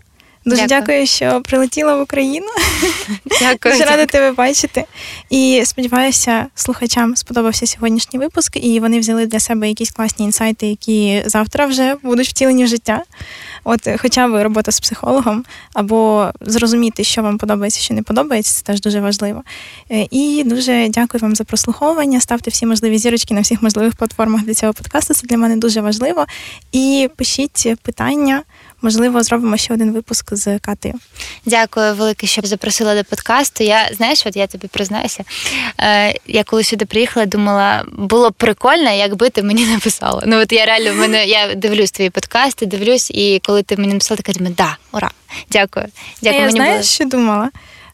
[0.45, 2.47] Дуже дякую, дякую що прилетіла в Україну.
[3.41, 3.75] Дякую.
[3.75, 4.85] Дуже рада тебе бачити.
[5.29, 11.23] І сподіваюся, слухачам сподобався сьогоднішній випуск, і вони взяли для себе якісь класні інсайти, які
[11.25, 13.03] завтра вже будуть втілені в життя.
[13.63, 18.63] От, хоча б робота з психологом, або зрозуміти, що вам подобається, що не подобається, це
[18.63, 19.43] теж дуже важливо.
[19.91, 22.21] Е, і дуже дякую вам за прослуховування.
[22.21, 25.13] Ставте всі можливі зірочки на всіх можливих платформах для цього подкасту.
[25.13, 26.25] Це для мене дуже важливо.
[26.71, 28.43] І пишіть питання.
[28.81, 30.95] Можливо, зробимо ще один випуск з Катею.
[31.45, 33.63] Дякую велике, що запросила до подкасту.
[33.63, 35.23] Я знаєш, от я тобі признаюся.
[35.79, 40.23] Е, Я коли сюди приїхала, думала, було б прикольно, якби ти мені написала.
[40.25, 44.17] Ну от я реально мене я дивлюсь твої подкасти, дивлюсь, і коли ти мені написала,
[44.17, 45.11] така думаю, да, ура,
[45.51, 45.85] дякую.
[46.21, 46.41] Дякую.
[46.41, 46.83] Я мені знаєш, було...
[46.83, 47.49] що думала?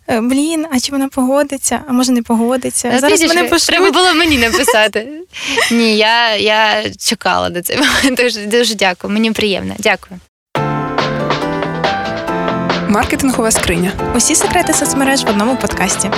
[0.09, 2.91] Е, блін, а чи вона погодиться, а може не погодиться.
[2.95, 3.67] А Зараз мене пошлють.
[3.67, 5.07] Треба було мені написати.
[5.71, 7.83] Ні, я я чекала до цього.
[8.11, 9.13] Дуже, дуже дякую.
[9.13, 9.75] Мені приємно.
[9.79, 10.19] Дякую.
[12.95, 13.91] Маркетингова скриня.
[14.15, 16.09] Усі секрети соцмереж в одному подкасті.